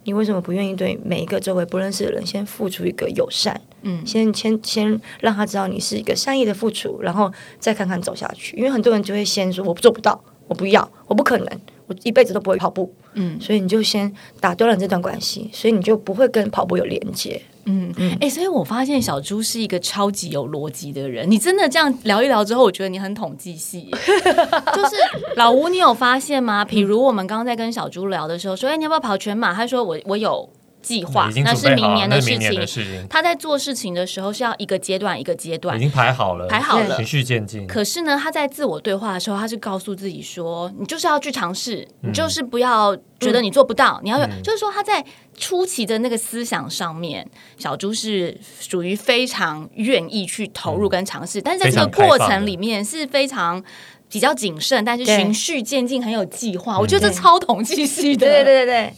[0.06, 3.62] 你为什么不愿意对每一个周围不认识的人先付出一个友善？
[3.84, 8.58] 嗯，先先先让他知道你是一个善意的付出，然后再看看走下去。
[8.58, 10.23] 因为很多人就会先说我做不到。
[10.48, 11.48] 我不要，我不可能，
[11.88, 12.94] 我一辈子都不会跑步。
[13.14, 17.42] 嗯，所以你就先打断了这段关系，所以你就不会跟跑步有连接。
[17.66, 21.30] 嗯嗯，哎，所以我发现小猪是一个超级有逻辑的人。
[21.30, 23.90] 你真的这样聊一聊之后，我觉得你很统计系。
[23.92, 24.96] 就是
[25.36, 26.64] 老吴，你有发现吗？
[26.64, 30.50] 比如我们刚刚在跟小猪聊的时候，说：“哎，你要不要跑全马？”他说：“我我有。”
[30.88, 33.08] 计划那是明年的事情。
[33.10, 37.67] 他在做事情的时候是要一个阶段一个阶段已经排好了，排好了，循序渐进。
[37.67, 45.04] 可是呢，他在自我对话的时候，他是告诉自己说：“你就是要去尝试，你就是不要觉得你做不到，你要有就是说他在
[45.38, 53.62] 初期的那个思想上面，小猪是属于非常愿意去投入跟尝试，但是在这个过程里面是非常。”
[54.10, 56.80] 比较谨慎，但是循序渐进，很有计划。
[56.80, 58.26] 我觉得这超统计系的。
[58.26, 58.93] 对对对对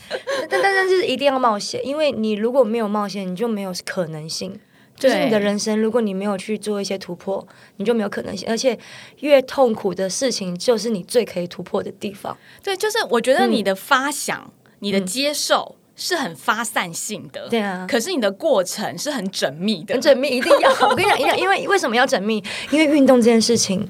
[0.49, 4.59] 但但但是一定要冒险，因为你如果没有冒险，你就没有可能性。
[4.95, 8.45] 就是你的人生，如果你没有去做一些突破，你就没有可能性。
[8.49, 8.77] 而且
[9.21, 12.37] 越痛苦的事情，就是你最可以突破的地方。
[12.61, 17.47] 对，就是我觉得你的发想、你的接受是很发散性的。
[17.47, 17.87] 对啊。
[17.89, 20.69] 可是你的过程是很缜密的，很缜密，一定要。
[20.89, 22.43] 我跟你讲，因为因为为什么要缜密？
[22.69, 23.87] 因为运动这件事情。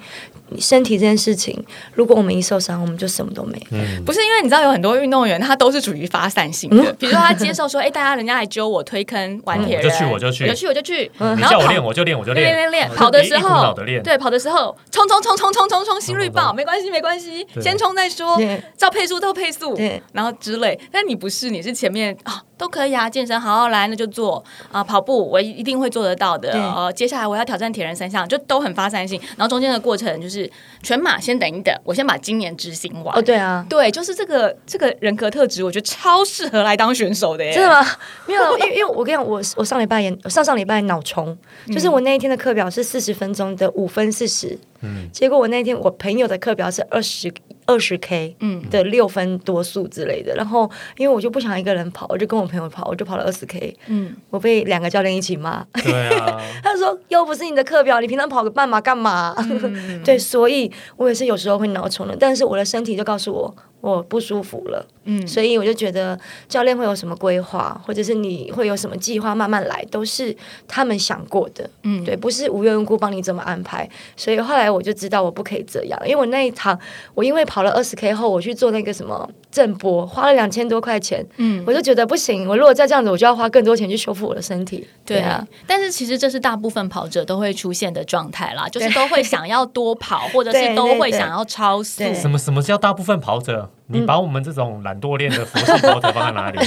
[0.60, 3.62] 身体这件事情，如果我们一受伤，我们就什么都没。
[3.72, 6.92] 嗯，不是因为你知道有很多运动员，他都是处于发散性的。
[7.00, 11.12] 比如说他接受说，哎，大家人家来揪我推坑玩铁人，就去我就去，有去我就去。
[11.36, 12.90] 你叫我练我就练我就练练练练。
[12.96, 18.38] 跑的时候，对，跑的时候冲冲冲冲冲冲冲，心率爆，没关系没关系，先冲再说。
[18.78, 19.78] 照配速，照配速，
[20.14, 20.80] 然后之类。
[20.92, 22.44] 但你不是，你是前面啊。
[22.60, 26.52] 都可以啊，健身好好来，那就做啊，跑步我一定会做得到的。
[26.52, 29.18] 呃，接下来我要挑战铁人三项，就都很发散性。
[29.38, 30.39] 然后中间的过程就是
[30.84, 33.18] 全马，先等一等，我先把今年执行完。
[33.18, 37.44] 哦，对啊，对，就是这个这个人格特质，我觉得超适合来当选手的。
[37.52, 37.86] 真的吗？
[38.28, 41.36] 没有，因为因为我跟你讲，我我上礼拜也上上礼拜脑充，
[41.68, 47.34] 就是我那一天的课表是四十分钟的五分四十，嗯，结果我那天我朋友的课表是二十。
[47.70, 48.36] 二十 K
[48.72, 53.78] 的六分多速之类的，然后因为我就不想一个人跑，我就跟我朋友跑，我就跑了二十 K。
[53.86, 55.64] 嗯，我被两个教练一起骂。
[55.84, 59.36] 对啊， 他说又不是你的课表，你平常跑个半马干嘛？
[60.04, 63.56] 对，所以我也是有时候会脑冲的，但是我的身体就告诉我。
[63.82, 70.36] 我不舒服了，嗯，所以我就觉得教练会有什么规划，或者是你会有什么计划，慢慢来，都是
[70.68, 73.90] 他们想过的，嗯，对，不是无缘无故帮你这么安排。
[74.18, 76.78] 所以后来我就知道我不可以这样，因为我那一场，
[77.14, 84.88] 我因为跑了二十 K 后，我去做那个什么正波，花了两千多块钱，嗯，我就觉得不行，我如果再这样子，我就要花更多钱去修复我的身体。
[85.06, 92.04] 对啊，但是其实这是大部分跑者都会出现的状态啦，就是都会想要多跑，或者是都会想要超速。
[92.14, 93.72] 什么什么叫大部分跑者？
[93.92, 96.60] 你把我们这种懒惰练的佛系跑者放在哪里？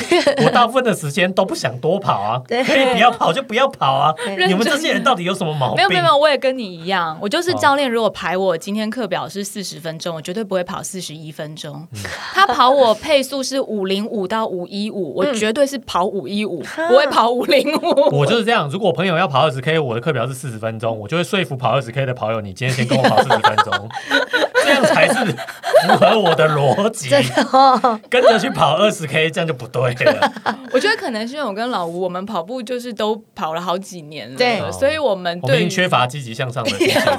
[0.45, 4.13] 我大部分的时间都不想多跑啊，可以不要跑就不要跑啊！
[4.49, 5.77] 你们这些人到底有什么毛病？
[5.77, 7.89] 没有没有，我也跟你一样，我就是教练。
[7.89, 11.87] 如果排我今天课表是四十分钟，我绝对不会跑四十一分钟。
[12.35, 18.19] 他跑我配速是五零五到五一五，我绝对是跑五一五，不会跑五零五。
[18.19, 18.69] 我就是这样。
[18.69, 23.89] 如果我朋友要跑二十 K，我的课表是四十分钟，我就会说服跑二十 K 的跑友，你今天先跟我跑四十分钟，
[24.65, 27.12] 这样才是符合我的逻辑。
[27.12, 30.33] 真的哦，跟着去跑二十 K，这样就不对了。
[30.72, 37.18] 我觉得可能是因为我跟老吴，我们跑步就是都跑了好几年了，对所以我们我们已经对缺乏积极向上的心情了。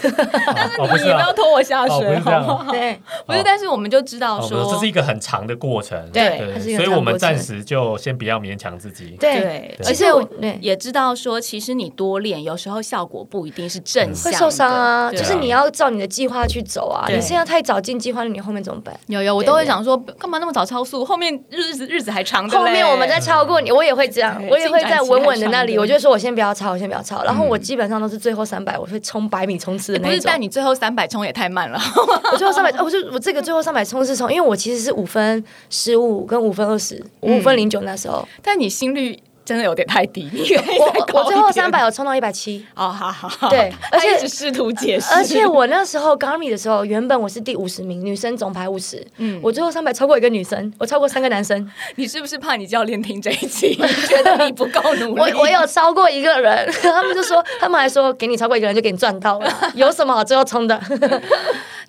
[0.78, 2.72] 哦，不你也不要拖我下水，是这样好不好？
[2.72, 5.98] 对，不是，但是我们就知道说，是，这是一个很长的过程。
[6.12, 9.16] 对所以我们暂时就先不要勉强自己。
[9.20, 10.26] 对，而且我
[10.60, 17.06] 也知道说，其实你多练，有时候效果不一定是正向的，会受伤啊，就是你要照你的计划去走啊。
[17.08, 18.94] 你现在太早进计划了，你后面怎么办？
[19.06, 21.04] 有有，我都会想说，干嘛那么早超速？
[21.04, 27.22] 后面日子日子还长的嘞，后面我们再超过你，我也会这样，我也会在稳稳的那里，我就说我先不要超，我先不要超。
[27.22, 30.40] 然后我基本上都是最后三百，我会冲百米冲刺的那不是，但。
[30.40, 31.78] 你最后三百冲也太慢了。
[32.32, 42.64] 我最后三百，我就我这个最后三百冲刺冲，因为我其实是五分十五跟五分二十，五分零九那时候，但你心率真的有点太低， 你我我我最后三百，有冲到一百七。
[42.76, 49.40] 哦，好好好，对而且他一直试图解释，而且我那时候 Garmi 的时候，原本我是第五十名，女生总排五十，嗯。
[49.42, 53.74] 我最后三百超过一个女生，我超过三个男生， 你是不是怕你教练听这一期，
[54.06, 55.32] 觉得你不够努力？
[55.34, 60.80] 我我有超过一个人，他们就说，他们还说给你超过一个人就给你赚到了，有什么好最后冲的？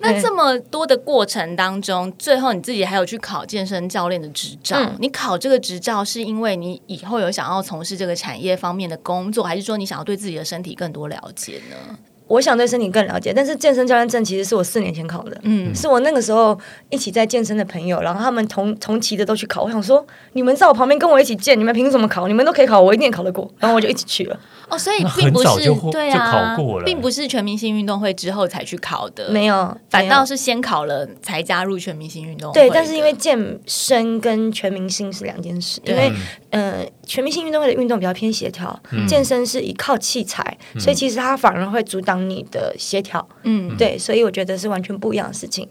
[0.01, 4.77] 那这么多的过程当中，最后你自己还有去考健身教练的执照。
[4.79, 11.97] 嗯你考这个执照是因为你以后有想要从事这个产业方面的工作，还是说你想要对自己的身体更多了解呢？
[12.31, 16.57] 我想对身体更了解，但是健身教练证其实是我四年前考的，嗯，是我那个时候
[16.89, 19.63] 一起在健身的朋友，然后他们同同期的都去考。
[19.63, 22.27] 我想说，你们在我旁边跟我一起健，你们凭什么考？
[22.27, 23.51] 你们都可以考，我一定也考得过。
[23.59, 24.39] 然后我就一起去了。
[24.69, 32.53] 哦，所以并不是对啊，考过了并不是全明星运动会之后才去考的，没有，反倒是先考了才加入全明星运动会。
[32.53, 36.09] 对，但是因为健身跟全明星是两件事，因为
[36.51, 43.27] 呃，全明星运动会的运动比较偏协调，健身是依靠器材，所以其实它反而会阻挡你的协调。
[43.43, 45.67] 嗯，对，所以我觉得是完全不一样的事情。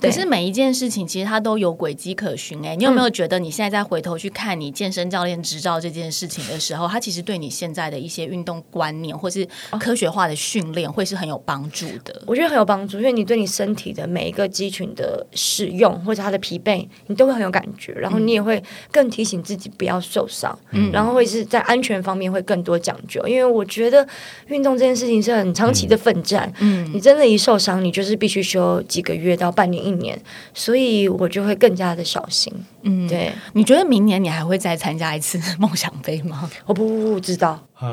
[0.00, 0.10] 对。
[0.10, 9.46] 可是每一件事情其实它都有轨迹可循哎、你有没有觉得你现在再回头去看你健身教练执照这件事情的时候，它其实对你现在的一些运动观念或是
[9.78, 12.22] 科学化的训练会是很有帮助的？
[12.26, 20.90] 我觉得很有帮助，因为你对你身体的每一个肌群的使用或者它的疲惫，你都会很有感觉，然后你也会更提醒自己不要受伤，嗯。
[20.92, 23.24] 然后会是在安全方面会更多讲究。
[23.26, 24.06] 因为我觉得
[24.48, 26.90] 运动这件事情是很长期的奋战，嗯。
[26.92, 30.20] 你真的一受伤，你就是必须休几个月到半年一年，
[30.52, 32.52] 所以我就会更加的小心。
[32.82, 36.48] 嗯，对，你觉得明年你还会再参加一次梦想杯吗？
[36.66, 37.86] 我不不不知道， 我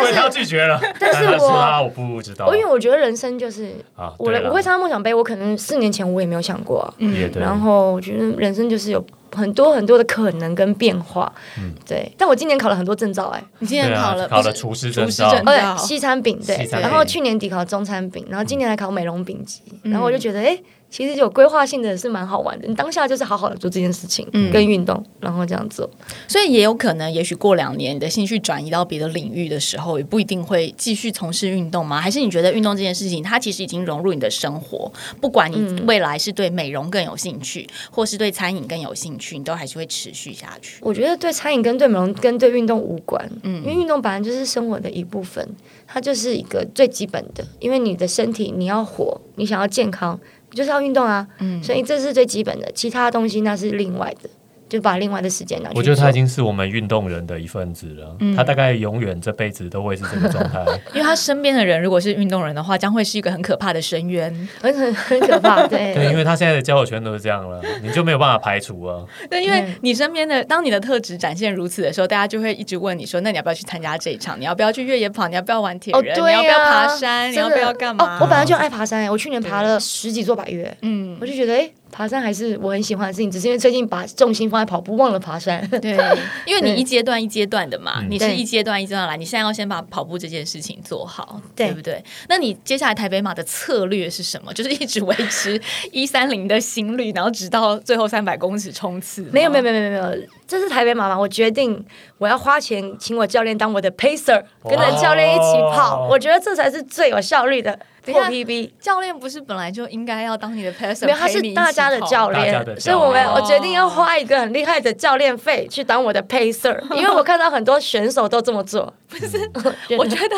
[0.00, 2.46] 以为他要拒绝了， 但是我啊，我不知道。
[2.46, 3.72] 我因为我觉得人生就是
[4.18, 12.10] 我的我会参加梦想杯，我可能四年前我也没有想过啊、也对，然后我觉得人生就是有很多很多的可能跟变化，嗯对。
[12.16, 20.58] 但我今年考了很多证照、哎，你今年考了考了厨师证照厨师证而照且西餐饼对然后去年底考中餐饼，然后今年还考美容饼级，然后我就觉得，哎、
[20.90, 22.68] 其实有规划性的是蛮好玩的。
[22.68, 25.88] 你当下就是好好的做这件事情，跟运动，然后这样做。
[26.28, 32.00] 所以也有可能，也许过两年你的兴趣转移到别的领域的时候，也不一定会继续从事运动吗？
[32.00, 34.90] 还是你觉得运动这件事情，它其实已经融入你的生活，
[35.20, 40.78] 不管你未来是对美容更有兴趣，或是对餐饮更有兴趣，你都还是会持续下去。
[40.80, 45.46] 我觉得对餐饮跟对美容跟对运动无关，嗯，因为运动本来就是生活的一部分，
[45.86, 47.44] 它就是一个最基本的。
[47.60, 50.18] 因为你的身体你要活，你想要健康，
[50.50, 54.28] 你就是要运动啊，嗯，所以这是最基本的，其他东西那是另外的，
[54.72, 55.78] 就把另外的时间拿去做。
[55.78, 60.64] 我觉得他已经是我们运动人的一份子了，他大概永远这辈子都会是这个状态。
[60.94, 64.32] 因为他身边的人如果是运动人的话，将会是一个很可怕的深渊。
[64.62, 69.04] 很很很可怕，对对，因为他现在的交友圈都是这样了，你就没有办法排除啊。
[69.28, 74.40] 对，因为你身边的，当你的特质展现如此的时候，大家就会一直问你说：“那你要不要去参加这一场？
[74.40, 75.28] 你要不要去越野跑？
[75.28, 76.00] 你要不要玩铁人？
[76.00, 77.30] 哦对你要不要啊爬山？
[77.30, 85.64] 你要不要干嘛？”哦，我本来就爱爬山、我去年爬了十几座百岳，嗯，我就觉得，哎、爬山还是我很喜欢的事情，只是因为最近把重心放在跑步，忘了爬山。
[85.80, 85.92] 对，
[86.46, 92.02] 因为你一阶段一阶段的嘛，你是一阶段一阶段来，你现在要先把跑步这件事情做好，对对不对？
[92.28, 94.52] 那你接下来台北马的策略是什么？
[94.54, 95.60] 就是一直维持
[95.92, 99.22] 一三零的心率，然后直到最后三百公尺冲刺？
[99.30, 101.82] 没有没有没有没有没有，这是台北妈妈，我决定
[102.18, 106.08] 我要花钱请我教练当我的 pacer，跟着教练一起跑，哦。
[106.10, 107.78] 我觉得这才是最有效率的。
[108.04, 108.72] 破 PB。
[108.80, 118.92] 教练不是本来就应该要当你的 passer，没有，他是大家的教练所以我们我决定要花一个很厉害的教练费去当我的 pacer， 因为我看到很多选手都这么做。
[119.08, 119.38] 不是
[119.96, 120.36] 我觉得，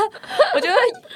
[0.55, 0.75] 我觉得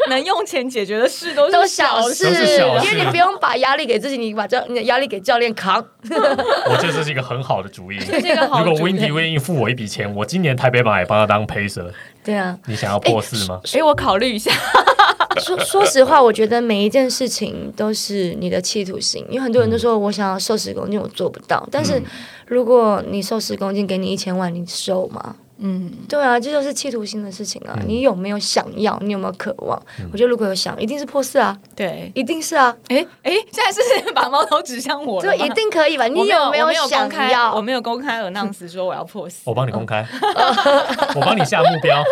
[0.09, 2.25] 能用钱解决的事都都是小小事，
[2.57, 2.87] 小事。
[2.87, 5.85] 因为你不用把压力给自己，你把教你的压力给教练扛。
[6.09, 7.99] 我觉得这是一个很好的主意。
[7.99, 11.91] 这是一个好 Windy 愿意付我一笔钱，我今年台北马也帮他当 pacer。
[12.25, 13.61] 对啊，你想要破四吗？
[13.73, 14.51] 哎，我考虑一下，
[15.41, 21.67] 说说实话，我觉得每一件事情都是你的企图心，因为很多人都说我想要瘦十公斤，我做不到。
[21.71, 22.03] 但是
[22.47, 25.37] 如果你瘦十公斤，给你一千万，你瘦吗？
[25.59, 27.79] 嗯，对啊，这就是企图心的事情啊。
[27.87, 28.99] 你有没有想要？
[29.01, 29.81] 你有没有渴望？
[30.13, 31.57] 我觉得如果有想，一定是破四啊。
[31.75, 32.75] 对，一定是啊。
[32.89, 36.07] 哎哎，现在是 把矛头指向我，就一定可以吧？
[36.07, 37.55] 你有没有想要？
[37.55, 40.07] 我没有公开 announce 说我要破四，我帮你公开
[41.17, 42.03] 我帮你下目标。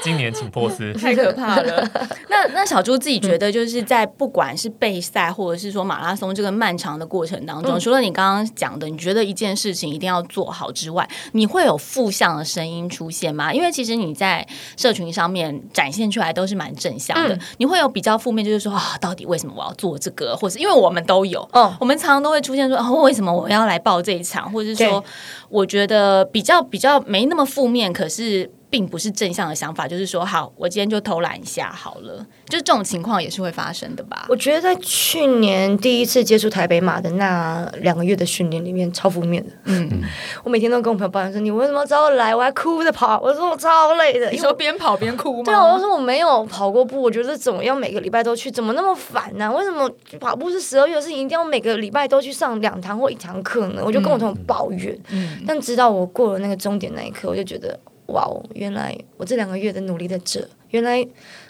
[0.00, 1.88] 今年请破四，太可怕了。
[2.28, 13.52] 那那小猪自己觉得，就是在不管是备赛，或者是说马拉松这个漫长的过程当中，除了你刚刚讲的，你觉得一件事情一定要做好之外，你会有负向的声音出现吗？
[13.52, 14.46] 因为其实你在
[14.76, 20.36] 社群上面展现出来都是蛮正向的，你会有比较负面，就是说啊，到底为什么我要做这个？
[20.36, 24.50] 或是因为我们都有，哦，我们常常都会出现说，哦，为什么我要来报这一场？
[24.52, 25.04] 或者是说，
[25.48, 28.50] 我觉得比较比较没那么负面，可是。
[28.74, 32.26] 并不是正向的想法，就是说，好，我今天就偷懒一下好了。
[32.48, 34.26] 就是这种情况也是会发生的吧？
[34.28, 39.52] 我觉得在去年第一次接触台北马的那两个月的训练里面，超负面的。
[39.66, 40.02] 嗯，
[40.42, 42.34] 我每天都跟我朋友抱怨说：“你为什么找我来？
[42.34, 45.44] 我还哭着跑。”我说：“我超累的。”你说边跑边哭吗？
[45.44, 49.52] 对啊，我说我没有跑过步，我觉得怎么样每个礼拜都去，怎么那么烦呢？
[49.52, 53.82] 为什么跑步是十二月的事情，一定要每个礼拜都去上两堂或一堂课呢？
[53.84, 54.98] 我就跟我朋友抱怨。
[55.10, 57.78] 嗯，但直到我过了那个终点那一刻，我就觉得。
[58.06, 58.42] 哇哦！
[58.54, 61.06] 原来我这两个月的努力在这，原来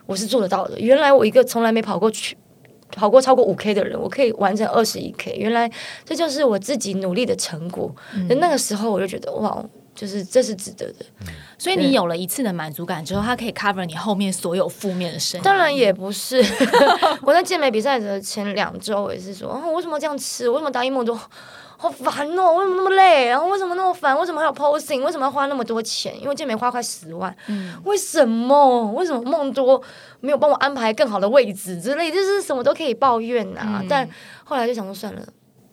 [0.06, 0.78] 我是做得到的。
[0.78, 2.36] 原来我一个从来没跑过去、
[2.92, 5.34] 跑过超过五 K 的人，我可以完成二十一 K。
[5.36, 5.70] 原来
[6.04, 7.92] 这就是我自己努力的成果。
[8.28, 11.04] 那个时候我就觉得，哇，就是这是值得的。
[11.58, 15.44] 所以你有了一次的满足感之后，它可以 cover 你后面所有负面的声音。
[15.44, 16.44] 当然也不是，
[17.22, 20.48] 我在健美比赛的前两周也是说，啊，为什么这样吃？
[20.48, 21.18] 为什么答应梦中？
[21.84, 22.54] 好烦哦！
[22.54, 23.26] 为什么那么累？
[23.28, 24.18] 然后为什么那么烦？
[24.18, 25.02] 为什么还有 posing？
[25.02, 26.18] 为什么要花那么多钱？
[26.20, 27.34] 因为健美花快十万。
[27.48, 28.90] 嗯，为什么？
[28.92, 29.80] 为什么梦多
[30.20, 32.10] 没有帮我安排更好的位置之类？
[32.10, 33.82] 就是什么都可以抱怨啊。
[33.88, 34.08] 但
[34.44, 35.22] 后来就想说算了，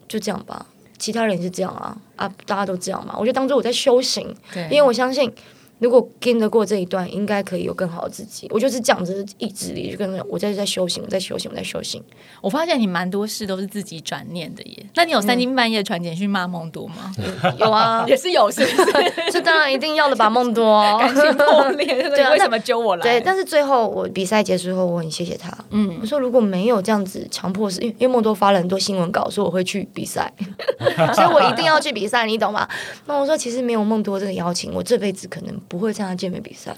[0.08, 0.66] 就这样吧。
[0.98, 2.32] 其他人也是这样啊啊！
[2.46, 3.16] 大家都这样嘛。
[3.18, 4.36] 我就当做我在修行，
[4.70, 5.34] 因为我相信。
[5.82, 8.48] 如果跟得过这一段，应该可以有更好的自己。
[8.52, 12.00] 我就是这样子意志力，就跟我在在修行，我在修行，我在修行。
[12.40, 14.86] 我发现你蛮多事都是自己转念的耶。
[14.94, 17.12] 那你有三更半夜传简讯骂梦多吗？
[17.58, 19.14] 有啊， 也是有，是不是？
[19.34, 23.02] 这当然一定要的吧，梦多感情破裂， 对，为什么揪我来？
[23.02, 25.52] 对，但是最后我比赛结束后，我很谢谢他。
[25.72, 30.32] 嗯，我说如果没有这样子强迫是，因为因为梦多发了很多新闻稿，说我会去比赛，
[31.16, 32.70] 所以我一定要去比赛，你懂吗？
[33.08, 35.60] 那我说其实没有梦多这个邀请，我这辈子可能。
[35.72, 36.76] 不会参加健美比赛。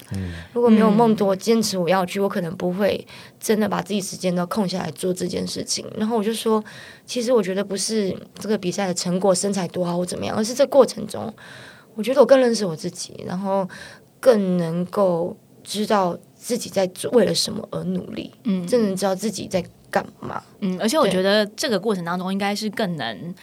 [0.54, 3.04] 如果没有梦多坚持我要去，我可能不会
[3.40, 5.84] 真的把自己时间都空下来做这件事情。
[5.98, 6.64] 然后我就说，
[7.04, 11.34] 其实我觉得不是这个比赛的成果身材多好或怎么样，而是这过程中，
[11.96, 13.68] 我觉得我更认识我自己，然后
[14.20, 18.32] 更能够知道自己在为了什么而努力。
[18.44, 20.44] 嗯，真的知道自己在干嘛。
[20.60, 23.34] 嗯，而且我觉得这个过程当中应该是更能。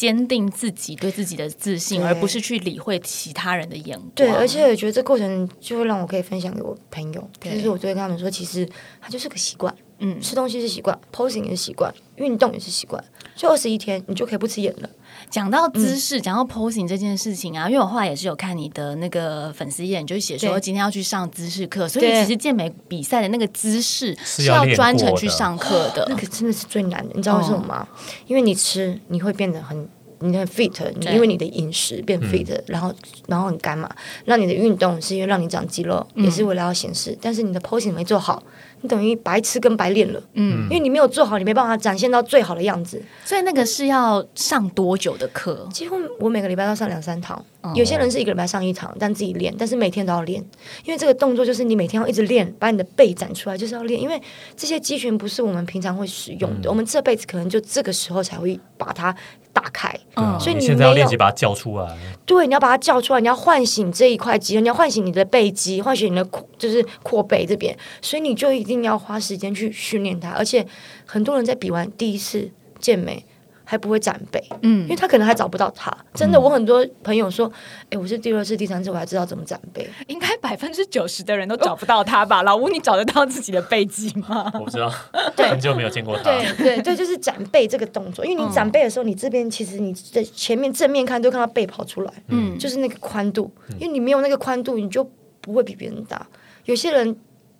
[0.00, 4.10] 坚定自己对自己的自信，而不是去理会其他人的眼光。
[4.14, 8.66] 对，而且我觉得这过程就会让我可以分享给我朋友，就是我就会跟他们说，其实
[8.98, 9.76] 它就是个习惯。
[9.98, 13.04] 嗯，吃东西是习惯，posing 也是习惯，运动也是习惯。
[13.36, 14.88] 就二十一天，你就可以不吃盐了。
[15.30, 26.04] 讲到姿势，讲到 posing 这件事情啊，因为我后来也是有看你的那个粉丝页，就写说今天要去上姿势课，所以其实健美比赛的那个姿势是要专程去上课的。
[26.08, 27.86] 那个真的是最难的，你知道为什么吗？
[28.26, 29.88] 因为你吃，你会变得很。
[30.22, 30.70] 你很 fit，
[31.10, 32.94] 因为你的饮食变 fit，然后
[33.26, 33.88] 然后很干嘛？
[34.26, 37.16] 让你的运动是因为让你长肌肉，也是为了要显示。
[37.22, 38.42] 但是你的 posing 没做好，
[38.82, 40.22] 你等于白吃跟白练了。
[40.34, 43.02] 嗯，因为你没有做好，你没办法展现到最好的样子。
[43.24, 45.68] 所以那个是要上多久的课？
[45.72, 47.44] 几乎我每个礼拜要上两三堂。
[47.74, 50.42] 有些人是一个礼拜上一堂，但自己练，但是每天都要练，
[50.82, 54.00] 因为这个动作就是你每天要一直练，把你的背展出来，就是要练。
[54.00, 54.18] 因为
[54.56, 59.14] 这些肌群不是我们平常会使用的，我们这辈子可能就这个时候才会把它
[59.52, 59.92] 打开。
[60.16, 61.96] 嗯，所以你现在要练习把它叫出来。
[62.26, 67.76] 对，你要把它叫出来，你要唤醒这一块肌肉，你要唤醒你的背肌，唤醒你的扩，就是扩背这边。
[68.00, 70.30] 所以你就一定要花时间去训练它。
[70.30, 70.66] 而且
[71.04, 73.24] 很多人在比完第一次健美。
[73.70, 75.96] 还不会展背，嗯，因为他可能还找不到他。
[76.12, 77.48] 真的，我很多朋友说，
[77.88, 79.88] 哎，我是第二次、第三次，我还知道怎么展背。
[80.08, 82.42] 应该百分之九十的人都找不到他吧？
[82.42, 84.50] 老吴，你找得到自己的背肌吗？
[84.58, 84.92] 我不知道，
[85.36, 86.24] 很久没有见过他。
[86.24, 93.48] 对对对，就是展背这个动作，因为你展背的时候，你这边其实你在前面正面看都看到背跑出来，嗯，就是那个宽度，
[93.78, 95.08] 因为你没有那个宽度，你就
[95.40, 96.26] 不会比别人大。
[96.64, 97.16] 有些人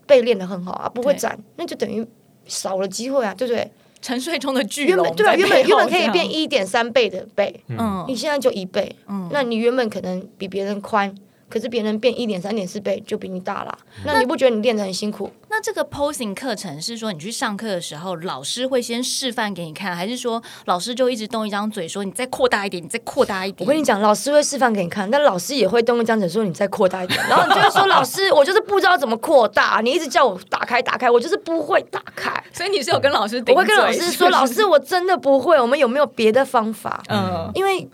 [0.07, 2.05] 背练得很好啊，不会展，那就等于
[2.47, 3.71] 少了机会啊，对不对？
[4.03, 11.15] 沉睡中的巨龙，对，原本原本可以变一点三倍的倍，嗯，你现在就一倍，嗯，那你原本可能比别人宽
[11.51, 13.79] 可是别人变一点三点四倍就比你大啦。
[14.05, 15.31] 那你不觉得你练得很辛苦？
[15.51, 23.67] 那这个 posing 课程是说你去上课的时候，老师会先示范给你看，还是说老师就一直动一张嘴说你再扩大一点，你再扩大一点？
[23.67, 32.33] 我跟你讲，老师会示范给你看，但老师也会动一张嘴说你再扩大一点，然后你就会说老师，我就是不知道怎么扩大，你一直叫我打开打开，我就是不会打开。
[32.55, 37.03] 所以你是有跟老师，我会跟老师说，老师我真的不会，我们有没有别的方法？
[37.09, 37.89] 嗯，因为。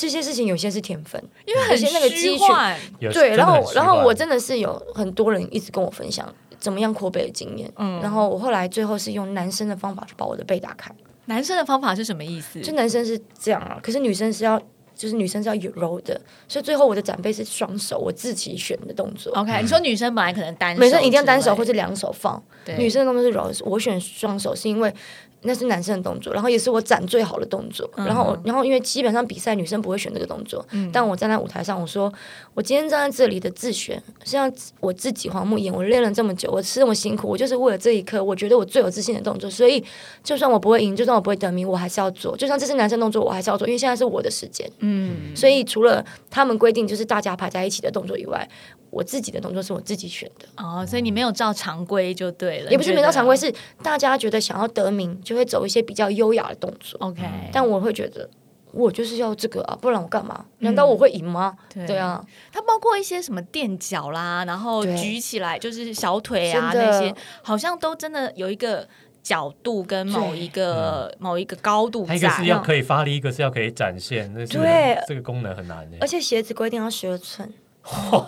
[0.00, 2.78] 这些事情有些是天分，因为很那个虚幻。
[3.12, 7.68] 对，然后然后我真的是有很多人一直跟我分享怎么样扩背的经验。
[7.76, 10.90] 嗯，然后我后来最后是用男生的方法去把我的背打开。
[11.24, 12.60] 男生的方法是什么意思？
[12.60, 14.60] 就男生是这样啊，可是女生是要，
[14.94, 19.32] 就是女生是要有柔的，所以最后我的展背是双手，我自己选的动作。
[19.34, 22.40] OK，你说女生本来可能单，女生一定要单手或者两手放，
[22.78, 24.94] 女生的动作是柔，我选双手是因为。
[25.42, 27.88] 那是男生的动作，然后也是我展最好的动作。
[27.96, 32.12] 然后，然后因为基本上比赛女生不会选这个动作，但我站在舞台上，我说
[32.54, 39.48] 我今天站在这里的自选，像我自己黄木演，我练了这么久，我吃这么辛苦，我就是为了这一刻，我觉得我最有自信的动作。
[39.48, 39.82] 所以，
[40.24, 42.36] 就算我不会赢，就算我不会得名，我还是要做。
[42.36, 44.68] 就算这是男生动作，我还是要做，因为现在是我的时间。
[44.80, 48.48] 嗯，所以除了他们规定就是大家排在一起的动作以外。
[48.90, 52.70] 我自己的动作是我自己选的哦，所以你没有照常规就对了。
[52.70, 56.98] 也不是没照常规，是大家觉得想要得名，就会走一些比较优雅的动作。
[57.00, 57.22] OK，
[57.52, 58.28] 但我会觉得
[58.72, 60.44] 我就是要这个啊，不然我干嘛？
[60.60, 61.56] 难道我会赢吗？
[61.72, 68.88] 对啊，它包括一些什么垫脚啦，然后举起来就是小腿啊那些，好像都真的有一个
[69.22, 72.06] 角度跟某一个某一个高度。
[72.06, 74.32] 一个是要可以发力，一个是要可以展现。
[74.34, 75.98] 那对这个功能很难的。
[76.00, 77.52] 而且鞋子规定要十二寸。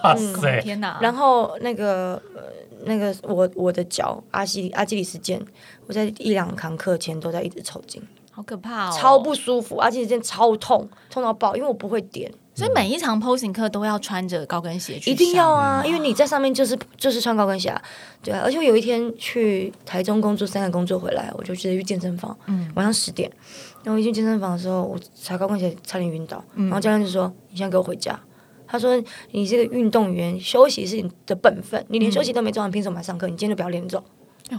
[0.02, 0.60] 哇塞！
[0.60, 0.98] 天哪！
[1.00, 2.42] 然后那个呃，
[2.84, 5.40] 那个我我的脚阿基阿基里斯腱，
[5.86, 17.82] 我在一两堂课前都在一直抽筋，好可怕哦，超不舒服，阿基里斯腱超痛，痛到爆，因为我不会点，所以每一场 posing 课都要穿着高跟鞋去，一定要啊，因为你在上面就是就是穿高跟鞋，啊。
[18.22, 23.30] 对啊，而且我有一天去台中工作，三个工作回来，我就直接去健身房，嗯，晚上十点，
[23.82, 28.18] 然后一进健身房的时候，我踩高跟鞋差点晕倒，然后教练就说：“你现在给我回家。”
[28.70, 29.02] 他说
[29.32, 31.84] ：“你这个运动员，休息是你的本分。
[31.88, 33.26] 你连休息都没做完，凭什么来上课？
[33.26, 34.02] 你今天就不要练走。”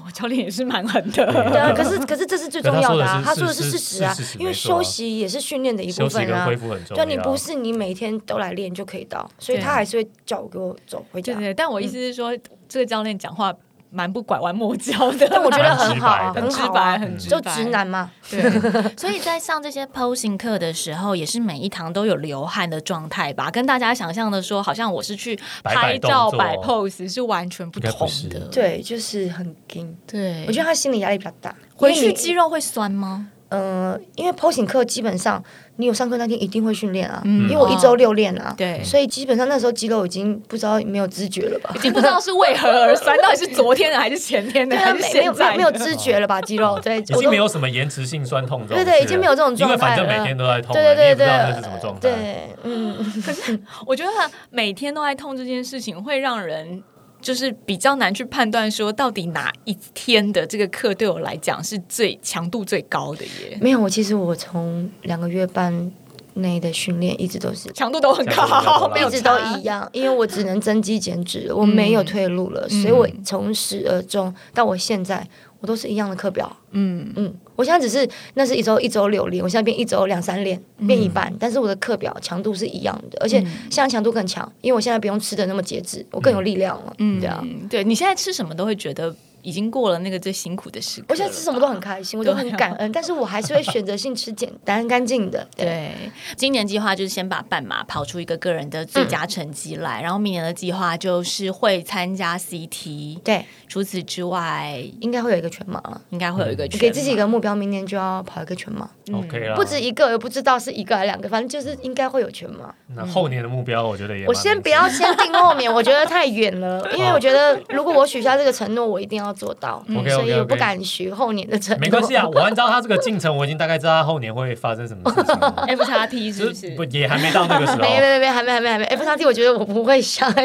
[0.05, 1.25] 我教练也是蛮狠的。
[1.25, 3.21] 对啊，可是可是这是最重要的啊！
[3.25, 6.47] 他说的是事实啊，因为休息也是训练的一部分啊。
[6.95, 11.33] 对你不是你每天都来练就可以到，所以他还是会叫我给我走回家。
[11.33, 12.31] 对对，但我意思是说，
[12.69, 13.53] 这个教练讲话。
[13.91, 18.09] 蛮不拐弯抹角的，但我觉得很好，很直白，很直就直男嘛。
[18.29, 18.41] 对，
[18.97, 23.51] 所以在上这些 posing 课的时候，也是每一堂都有流汗的状态吧？
[23.51, 28.39] 跟大家想象的说，好像我是去拍照摆 pose 是完全不同的。
[28.47, 29.95] 对，就是很紧。
[30.07, 31.53] 对，我觉得他心理压力比较大。
[31.75, 33.27] 回去肌肉会酸吗？
[33.51, 35.43] 呃，因为 posing 课基本上。
[35.77, 41.73] 你有上课那天一定会训练啊，因为我一周六练啊，对，所以基本上那时候肌肉已经不知道没有知觉了吧？
[41.75, 44.77] 已经不知道是为何而酸，到底是昨天的还是前天的？
[44.77, 46.39] 还是没有没有知觉了吧？
[46.41, 51.99] 肌肉对，已经没有什么延迟性酸痛对对，已经没有这种状态，因为反正每天都在痛，对对对对，那是什么状态？
[52.01, 52.95] 对，嗯，
[53.25, 54.11] 可是我觉得
[54.51, 56.83] 每天都在痛这件事情会让人。
[57.21, 63.57] 就是比较难去判断说到底哪一天的这个课对我来讲是最强度最高的耶？
[63.61, 65.91] 没有，我其实我从两个月半
[66.33, 67.71] 内的训练一直都是。
[67.73, 75.27] 强度都很高， 一直都一样，因为我只能增肌减脂，我没有退路了，所以我从始而终到我现在。
[75.61, 77.13] 我都是一样的课表，嗯。
[77.15, 77.31] 嗯，
[77.61, 83.39] 我现在只是那是一周一周六练，我现在变一周两三练，变一半，但是我的课表强度是一样的，而且
[83.69, 89.15] 现在强度更强，因为我现在不用吃的那么节制，我更有力量了，嗯，对啊，对你现在吃什么都会觉得。
[89.43, 91.07] 已经过了那个最辛苦的时刻。
[91.09, 95.47] 我现在吃什么都很开心，我就很感恩， 但是我还是会选择性吃简单干净的。
[95.55, 95.91] 对，
[96.35, 103.19] 今年计划就是先把半马跑出一个个人的最佳成绩来，然后明年的计划就是会参加 CT。
[103.21, 106.67] 对，除此之外，应该会有一个全马了，应该会有一个。
[106.67, 108.89] 给自己一个目标，明年就要跑一个全马。
[109.13, 112.73] OK 了，不止一个，也不知道是一个还是两个，反正就是应该会有全马。
[112.95, 114.25] 那后年的目标，我觉得也……
[114.25, 119.83] 我先不要先定后面，我觉得太远了，因为我觉得如果我许下这个承诺，我一定要做到。
[120.09, 121.79] 所以我不敢许后年的承诺。
[121.79, 125.35] 没关系啊，我按照他这个进程，我已经大概知道他后年会发生什么事情。
[125.67, 126.71] F 叉 T 是不是？
[126.71, 127.77] 不也还没到那个时候？
[127.81, 128.85] 没没没，还没还没还没。
[128.85, 130.43] F 叉 T 我觉得我不会想，二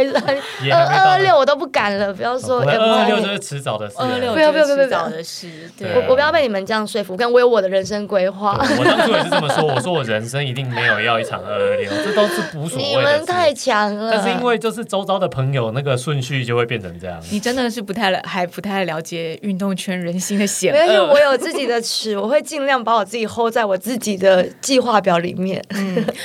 [0.73, 2.13] 二二六我都不敢了。
[2.13, 5.49] 不要说二二六就是迟早的事，二六不要不要不要迟早的事。
[5.81, 8.59] 我我不要被你们这样说服，跟我有我的人生规划。
[8.79, 12.85] 我当初也是这么说，我说我人生一定没有要一场二二六，这都是无所谓。
[12.85, 14.11] 你们太强了。
[14.11, 17.21] 但是因为就是周遭的朋友那个顺序就会变成这样。
[17.31, 21.13] 你真的是不太还不太太了解运动圈人心的险没关系，恶。
[21.15, 25.65] 我有自己的尺，我会尽量把我自己 hold 在我自己的计划表里面。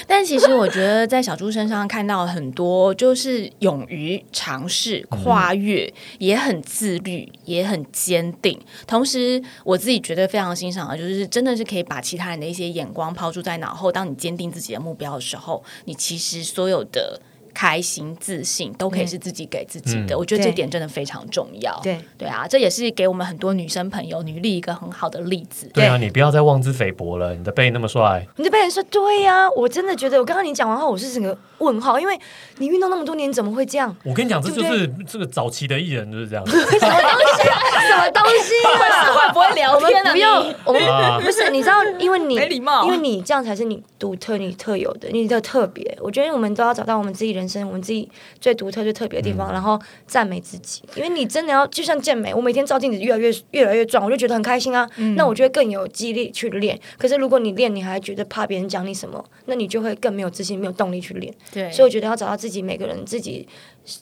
[0.05, 8.59] 但其实我觉得在小猪身上看到很多，就是勇于尝试、跨越，也很自律，也很坚定。
[8.85, 13.89] 同时，我自己觉得非常欣赏的，就是真的是可以把其他人的一些眼光抛诸在脑后。
[13.89, 17.21] 当你坚定自己的目标的时候，你其实所有的。
[17.53, 21.79] 开心、自信都可以是自己给自己的，嗯我觉得这点真的非常重要。
[21.83, 25.69] 对对啊，这也是给我们很多女生朋友、女力一个很好的例子。
[25.73, 32.19] 对啊，你不要再妄自菲薄了，你的背那么帅，你的背人说对呀、我真的觉得，我刚刚你讲完后，我是整个问号，因为
[32.57, 33.95] 你运动那么多年，怎么会这样？
[34.03, 36.45] 我跟你讲，这就是这个早期的艺人就是这样。
[36.49, 37.59] 什么东西啊？
[37.87, 39.11] 什么东西啊？
[39.11, 40.11] 会不会聊天啊？
[40.11, 45.97] 不要，我们啊不是，你知道，因为你没礼貌因为你这样才是你独特、你特有的、你的特别。
[46.01, 48.07] 我觉得我们都要找到我们自己人生、我们自己
[48.39, 50.81] 最独特、最特别的地方，然后赞美自己。
[50.95, 54.89] 因为你真的要就像健美，我每天照镜子越来越越来越壮，我就觉得很开心啊。
[55.17, 56.79] 那我就会更有激励去练。
[56.97, 61.33] 可是如果你练，你还觉得怕别人讲你什么，那你就会更没有自信、没有动力去练。
[61.51, 63.47] 对，所以我觉得要找到自己每个人自己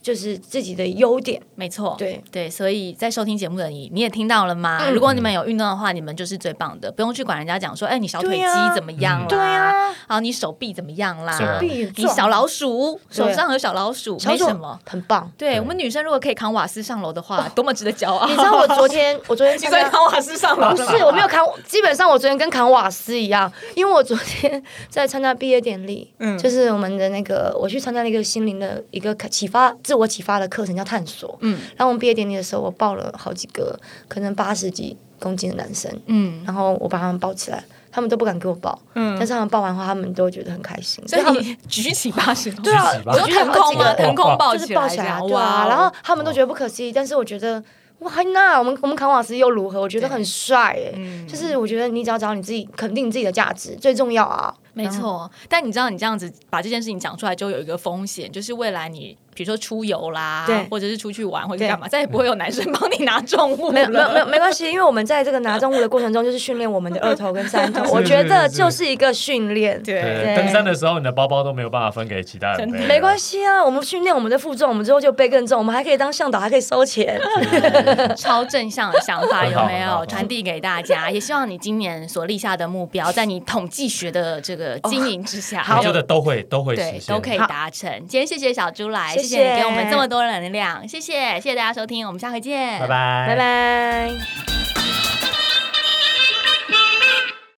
[0.02, 1.42] 就是自己的优点。
[1.56, 4.80] 没错，对对，所以在收听节目的你，你也听到了吗？
[4.82, 9.28] 嗯如果你们有运动的话，你们就是最棒的，不用去管人家讲说，哎，你小腿肌怎么样啦？
[9.28, 11.38] 对啊，好，你手臂怎么样啦？
[11.38, 14.80] 手臂你小老鼠手上有小老鼠，没什么。
[14.86, 15.32] 很棒。
[15.38, 18.28] 对我们女生如果可以扛瓦斯上楼的话，多么值得骄傲！
[18.28, 31.38] 你知道我昨天，我昨天 你在扛瓦斯上楼不是，我没有扛，基本上我昨天跟扛瓦斯一样，因为我昨天在参加毕业典礼，嗯就是我们的那个，我去参加了一个心灵的一个启发、自我启发的课程，叫探索。
[31.42, 31.60] 嗯。
[31.76, 39.16] 然后我们毕业典礼的时候，我抱了好几个可能八十几公斤的男生，嗯，然后我把他们抱起来，他们都不敢给我抱，嗯。
[39.18, 43.94] 但是他们抱完后，他们都觉得很开心，所以他们你举起八十公对啊举起吧我说腾空吗？
[43.94, 45.70] 腾空抱就是抱起来啊，对哇啊，哦！
[45.70, 47.62] 然后他们都觉得不可思议，但是我觉得
[48.00, 49.82] 哇，那我们我们扛瓦斯又如何？
[49.82, 51.28] 我觉得很帅哎、嗯。
[51.28, 63.72] 就是我觉得你只要找你自己肯定你自己的价值最重要啊，没错，但你知道，你这样子把这件事情讲出来，就有一个风险，就是未来你比如说出游啦，或者是出去玩，或者干嘛，再也不会有男生帮你拿重物。
[63.72, 69.82] 没有没有没有没关系， 因为我们在这个拿重物的过程中，就是训练我们的二头跟三头， 我觉得就是一个训练。
[69.82, 77.20] 对对，登山的时候你的包包都没有办法分给其他人没关系啊，我们训练我们的负重，我们之后就背更重，我们还可以当向导，还可以收钱。
[78.18, 81.10] 超正向的想法有没有传递给大家？
[81.10, 84.59] 也希望你今年所立下的目标，在你统计学的这个
[84.90, 87.90] 经营之下，我觉得都会都会实现，对都可以达成。
[88.08, 93.26] 今天谢谢小猪来，谢谢谢你给我们这么多能量，谢谢谢谢大家收听，我们下回见，拜拜。
[93.28, 95.19] 拜拜。